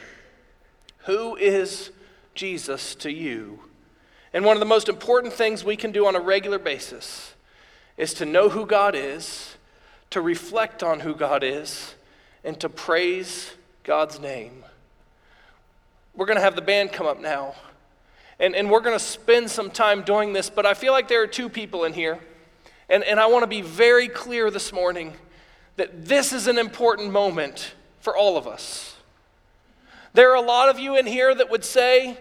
Who 0.99 1.35
is 1.35 1.91
Jesus 2.33 2.95
to 2.95 3.11
you? 3.11 3.59
And 4.33 4.43
one 4.43 4.55
of 4.55 4.59
the 4.59 4.65
most 4.65 4.89
important 4.89 5.33
things 5.33 5.63
we 5.63 5.77
can 5.77 5.91
do 5.91 6.07
on 6.07 6.15
a 6.15 6.19
regular 6.19 6.59
basis 6.59 7.33
is 7.97 8.13
to 8.15 8.25
know 8.25 8.49
who 8.49 8.65
God 8.65 8.93
is, 8.93 9.55
to 10.09 10.21
reflect 10.21 10.83
on 10.83 10.99
who 10.99 11.15
God 11.15 11.43
is, 11.43 11.95
and 12.43 12.59
to 12.59 12.69
praise 12.69 13.54
God's 13.85 14.19
name. 14.19 14.63
We're 16.15 16.25
going 16.25 16.37
to 16.37 16.43
have 16.43 16.55
the 16.55 16.61
band 16.63 16.91
come 16.91 17.05
up 17.05 17.21
now. 17.21 17.53
And, 18.39 18.55
and 18.55 18.71
we're 18.71 18.79
going 18.79 18.97
to 18.97 19.03
spend 19.03 19.51
some 19.51 19.69
time 19.69 20.01
doing 20.01 20.33
this, 20.33 20.49
but 20.49 20.65
I 20.65 20.73
feel 20.73 20.91
like 20.91 21.07
there 21.07 21.21
are 21.21 21.27
two 21.27 21.49
people 21.49 21.83
in 21.83 21.93
here. 21.93 22.17
And, 22.89 23.03
and 23.03 23.19
I 23.19 23.27
want 23.27 23.43
to 23.43 23.47
be 23.47 23.61
very 23.61 24.07
clear 24.07 24.49
this 24.49 24.73
morning 24.73 25.13
that 25.75 26.05
this 26.05 26.33
is 26.33 26.47
an 26.47 26.57
important 26.57 27.11
moment 27.11 27.75
for 27.99 28.17
all 28.17 28.37
of 28.37 28.47
us. 28.47 28.95
There 30.13 30.31
are 30.31 30.35
a 30.35 30.41
lot 30.41 30.69
of 30.69 30.79
you 30.79 30.97
in 30.97 31.05
here 31.05 31.35
that 31.35 31.51
would 31.51 31.63
say, 31.63 32.17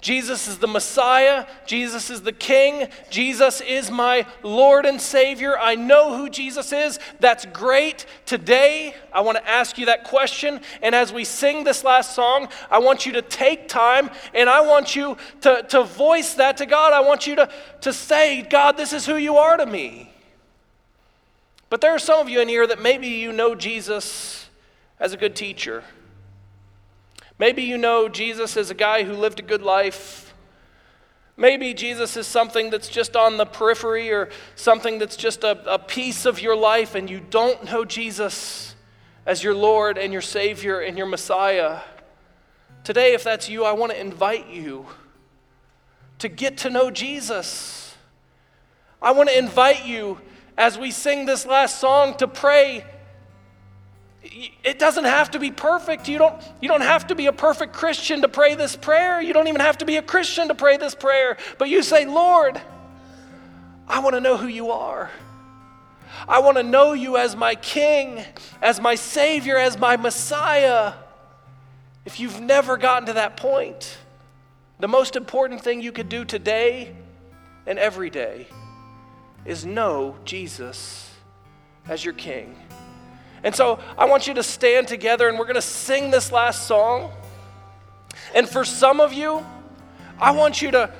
Jesus 0.00 0.46
is 0.46 0.58
the 0.58 0.68
Messiah. 0.68 1.44
Jesus 1.66 2.08
is 2.08 2.22
the 2.22 2.32
King. 2.32 2.88
Jesus 3.10 3.60
is 3.60 3.90
my 3.90 4.26
Lord 4.44 4.86
and 4.86 5.00
Savior. 5.00 5.58
I 5.58 5.74
know 5.74 6.16
who 6.16 6.30
Jesus 6.30 6.72
is. 6.72 7.00
That's 7.18 7.46
great. 7.46 8.06
Today, 8.24 8.94
I 9.12 9.22
want 9.22 9.38
to 9.38 9.48
ask 9.48 9.76
you 9.76 9.86
that 9.86 10.04
question. 10.04 10.60
And 10.82 10.94
as 10.94 11.12
we 11.12 11.24
sing 11.24 11.64
this 11.64 11.82
last 11.82 12.14
song, 12.14 12.48
I 12.70 12.78
want 12.78 13.06
you 13.06 13.12
to 13.12 13.22
take 13.22 13.66
time 13.66 14.10
and 14.34 14.48
I 14.48 14.60
want 14.60 14.94
you 14.94 15.16
to, 15.40 15.64
to 15.70 15.82
voice 15.82 16.34
that 16.34 16.58
to 16.58 16.66
God. 16.66 16.92
I 16.92 17.00
want 17.00 17.26
you 17.26 17.34
to, 17.34 17.50
to 17.80 17.92
say, 17.92 18.42
God, 18.42 18.76
this 18.76 18.92
is 18.92 19.04
who 19.04 19.16
you 19.16 19.36
are 19.36 19.56
to 19.56 19.66
me. 19.66 20.12
But 21.70 21.80
there 21.80 21.92
are 21.92 21.98
some 21.98 22.20
of 22.20 22.28
you 22.28 22.40
in 22.40 22.48
here 22.48 22.66
that 22.68 22.80
maybe 22.80 23.08
you 23.08 23.32
know 23.32 23.56
Jesus 23.56 24.48
as 25.00 25.12
a 25.12 25.16
good 25.16 25.34
teacher. 25.34 25.82
Maybe 27.38 27.62
you 27.62 27.78
know 27.78 28.08
Jesus 28.08 28.56
as 28.56 28.70
a 28.70 28.74
guy 28.74 29.04
who 29.04 29.12
lived 29.12 29.38
a 29.38 29.42
good 29.42 29.62
life. 29.62 30.34
Maybe 31.36 31.72
Jesus 31.72 32.16
is 32.16 32.26
something 32.26 32.70
that's 32.70 32.88
just 32.88 33.14
on 33.14 33.36
the 33.36 33.46
periphery 33.46 34.10
or 34.10 34.28
something 34.56 34.98
that's 34.98 35.16
just 35.16 35.44
a, 35.44 35.72
a 35.72 35.78
piece 35.78 36.26
of 36.26 36.40
your 36.40 36.56
life, 36.56 36.96
and 36.96 37.08
you 37.08 37.20
don't 37.20 37.64
know 37.64 37.84
Jesus 37.84 38.74
as 39.24 39.44
your 39.44 39.54
Lord 39.54 39.98
and 39.98 40.12
your 40.12 40.22
Savior 40.22 40.80
and 40.80 40.98
your 40.98 41.06
Messiah. 41.06 41.80
Today, 42.82 43.14
if 43.14 43.22
that's 43.22 43.48
you, 43.48 43.64
I 43.64 43.72
want 43.72 43.92
to 43.92 44.00
invite 44.00 44.48
you 44.48 44.86
to 46.18 46.28
get 46.28 46.56
to 46.58 46.70
know 46.70 46.90
Jesus. 46.90 47.94
I 49.00 49.12
want 49.12 49.28
to 49.28 49.38
invite 49.38 49.86
you 49.86 50.20
as 50.56 50.76
we 50.76 50.90
sing 50.90 51.26
this 51.26 51.46
last 51.46 51.78
song 51.78 52.16
to 52.16 52.26
pray 52.26 52.84
it 54.22 54.78
doesn't 54.78 55.04
have 55.04 55.30
to 55.32 55.38
be 55.38 55.50
perfect. 55.50 56.08
You 56.08 56.18
don't, 56.18 56.42
you 56.60 56.68
don't 56.68 56.82
have 56.82 57.06
to 57.08 57.14
be 57.14 57.26
a 57.26 57.32
perfect 57.32 57.72
Christian 57.72 58.22
to 58.22 58.28
pray 58.28 58.54
this 58.54 58.76
prayer. 58.76 59.20
You 59.20 59.32
don't 59.32 59.48
even 59.48 59.60
have 59.60 59.78
to 59.78 59.84
be 59.84 59.96
a 59.96 60.02
Christian 60.02 60.48
to 60.48 60.54
pray 60.54 60.76
this 60.76 60.94
prayer. 60.94 61.36
But 61.56 61.68
you 61.68 61.82
say, 61.82 62.04
Lord, 62.04 62.60
I 63.86 64.00
want 64.00 64.14
to 64.14 64.20
know 64.20 64.36
who 64.36 64.48
you 64.48 64.70
are. 64.70 65.10
I 66.26 66.40
want 66.40 66.56
to 66.56 66.62
know 66.62 66.94
you 66.94 67.16
as 67.16 67.36
my 67.36 67.54
King, 67.54 68.24
as 68.60 68.80
my 68.80 68.96
Savior, 68.96 69.56
as 69.56 69.78
my 69.78 69.96
Messiah. 69.96 70.94
If 72.04 72.18
you've 72.18 72.40
never 72.40 72.76
gotten 72.76 73.06
to 73.06 73.12
that 73.14 73.36
point, 73.36 73.96
the 74.80 74.88
most 74.88 75.16
important 75.16 75.62
thing 75.62 75.80
you 75.80 75.92
could 75.92 76.08
do 76.08 76.24
today 76.24 76.94
and 77.66 77.78
every 77.78 78.10
day 78.10 78.48
is 79.44 79.64
know 79.64 80.16
Jesus 80.24 81.10
as 81.86 82.04
your 82.04 82.14
King. 82.14 82.56
And 83.42 83.54
so 83.54 83.78
I 83.96 84.06
want 84.06 84.26
you 84.26 84.34
to 84.34 84.42
stand 84.42 84.88
together 84.88 85.28
and 85.28 85.38
we're 85.38 85.44
going 85.44 85.54
to 85.54 85.62
sing 85.62 86.10
this 86.10 86.32
last 86.32 86.66
song. 86.66 87.12
And 88.34 88.48
for 88.48 88.64
some 88.64 89.00
of 89.00 89.12
you, 89.12 89.44
I 90.20 90.32
want 90.32 90.60
you 90.60 90.70
to 90.72 90.90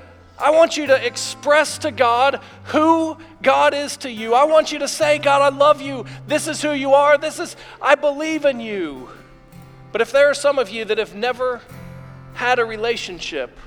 I 0.41 0.51
want 0.51 0.77
you 0.77 0.87
to 0.87 1.05
express 1.05 1.79
to 1.79 1.91
God 1.91 2.41
who 2.67 3.17
God 3.43 3.75
is 3.75 3.97
to 3.99 4.11
you. 4.11 4.35
I 4.35 4.45
want 4.45 4.71
you 4.71 4.79
to 4.79 4.87
say, 4.87 5.19
God, 5.19 5.43
I 5.43 5.55
love 5.55 5.83
you. 5.83 6.07
This 6.29 6.47
is 6.47 6.63
who 6.63 6.71
you 6.71 6.95
are. 6.95 7.19
This 7.19 7.41
is 7.41 7.57
I 7.83 7.97
believe 7.97 8.45
in 8.45 8.61
you. 8.61 9.09
But 9.91 10.01
if 10.01 10.13
there 10.13 10.31
are 10.31 10.35
some 10.35 10.59
of 10.59 10.71
you 10.71 10.85
that 10.85 10.99
have 10.99 11.15
never 11.15 11.61
had 12.35 12.61
a 12.61 12.65
relationship 12.65 13.59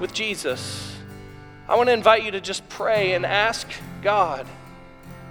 with 0.00 0.14
Jesus, 0.14 0.96
I 1.68 1.76
want 1.76 1.88
to 1.88 1.92
invite 1.92 2.24
you 2.24 2.30
to 2.30 2.40
just 2.40 2.66
pray 2.70 3.12
and 3.12 3.26
ask 3.26 3.68
God 4.02 4.46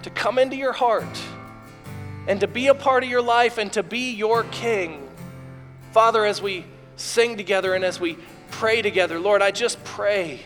to 0.02 0.10
come 0.10 0.38
into 0.38 0.54
your 0.54 0.72
heart 0.72 1.20
and 2.26 2.40
to 2.40 2.46
be 2.46 2.68
a 2.68 2.74
part 2.74 3.04
of 3.04 3.10
your 3.10 3.22
life 3.22 3.58
and 3.58 3.72
to 3.72 3.82
be 3.82 4.12
your 4.12 4.44
king. 4.44 5.08
Father, 5.92 6.24
as 6.24 6.40
we 6.40 6.64
sing 6.96 7.36
together 7.36 7.74
and 7.74 7.84
as 7.84 8.00
we 8.00 8.16
pray 8.50 8.82
together, 8.82 9.18
Lord, 9.18 9.42
I 9.42 9.50
just 9.50 9.82
pray 9.84 10.40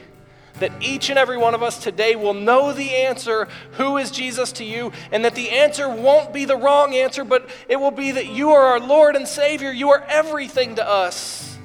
that 0.60 0.72
each 0.80 1.08
and 1.08 1.18
every 1.18 1.36
one 1.36 1.54
of 1.54 1.62
us 1.62 1.78
today 1.78 2.16
will 2.16 2.34
know 2.34 2.72
the 2.72 2.90
answer 2.90 3.48
who 3.72 3.96
is 3.96 4.10
Jesus 4.10 4.52
to 4.52 4.64
you, 4.64 4.92
and 5.12 5.24
that 5.24 5.36
the 5.36 5.50
answer 5.50 5.88
won't 5.88 6.32
be 6.32 6.44
the 6.44 6.56
wrong 6.56 6.94
answer, 6.94 7.24
but 7.24 7.48
it 7.68 7.76
will 7.76 7.92
be 7.92 8.10
that 8.12 8.26
you 8.26 8.50
are 8.50 8.66
our 8.66 8.80
Lord 8.80 9.14
and 9.14 9.28
Savior. 9.28 9.70
You 9.70 9.90
are 9.90 10.04
everything 10.08 10.74
to 10.76 10.88
us. 10.88 11.56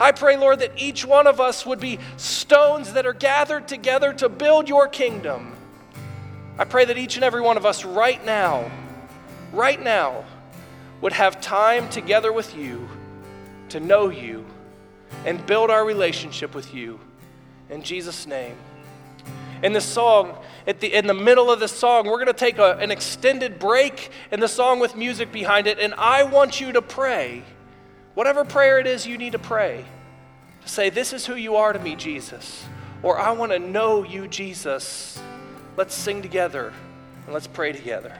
I 0.00 0.12
pray, 0.12 0.36
Lord, 0.36 0.60
that 0.60 0.72
each 0.76 1.04
one 1.04 1.26
of 1.26 1.40
us 1.40 1.66
would 1.66 1.80
be 1.80 1.98
stones 2.16 2.92
that 2.94 3.04
are 3.04 3.12
gathered 3.12 3.68
together 3.68 4.12
to 4.14 4.28
build 4.28 4.68
your 4.68 4.88
kingdom. 4.88 5.54
I 6.58 6.64
pray 6.64 6.84
that 6.84 6.96
each 6.96 7.16
and 7.16 7.24
every 7.24 7.40
one 7.40 7.56
of 7.56 7.66
us 7.66 7.84
right 7.84 8.24
now 8.24 8.70
right 9.52 9.82
now 9.82 10.24
would 11.00 11.12
have 11.12 11.40
time 11.40 11.88
together 11.88 12.32
with 12.32 12.56
you 12.56 12.88
to 13.70 13.80
know 13.80 14.08
you 14.08 14.44
and 15.24 15.44
build 15.46 15.70
our 15.70 15.84
relationship 15.84 16.54
with 16.54 16.74
you. 16.74 16.98
In 17.70 17.82
Jesus' 17.82 18.26
name. 18.26 18.56
In 19.62 19.72
the 19.72 19.80
song, 19.80 20.38
at 20.66 20.80
the, 20.80 20.94
in 20.94 21.06
the 21.06 21.14
middle 21.14 21.50
of 21.50 21.60
the 21.60 21.68
song, 21.68 22.06
we're 22.06 22.22
going 22.22 22.26
to 22.26 22.32
take 22.32 22.58
a, 22.58 22.76
an 22.76 22.90
extended 22.90 23.58
break 23.58 24.10
in 24.30 24.38
the 24.38 24.48
song 24.48 24.78
with 24.78 24.94
music 24.94 25.32
behind 25.32 25.66
it, 25.66 25.78
and 25.78 25.94
I 25.94 26.22
want 26.22 26.60
you 26.60 26.72
to 26.72 26.82
pray, 26.82 27.42
whatever 28.14 28.44
prayer 28.44 28.78
it 28.78 28.86
is 28.86 29.06
you 29.06 29.18
need 29.18 29.32
to 29.32 29.38
pray, 29.38 29.84
to 30.62 30.68
say, 30.68 30.90
This 30.90 31.12
is 31.12 31.26
who 31.26 31.34
you 31.34 31.56
are 31.56 31.72
to 31.72 31.78
me, 31.78 31.96
Jesus, 31.96 32.64
or 33.02 33.18
I 33.18 33.32
want 33.32 33.50
to 33.50 33.58
know 33.58 34.04
you, 34.04 34.28
Jesus. 34.28 35.20
Let's 35.76 35.94
sing 35.94 36.22
together 36.22 36.72
and 37.24 37.34
let's 37.34 37.48
pray 37.48 37.72
together. 37.72 38.16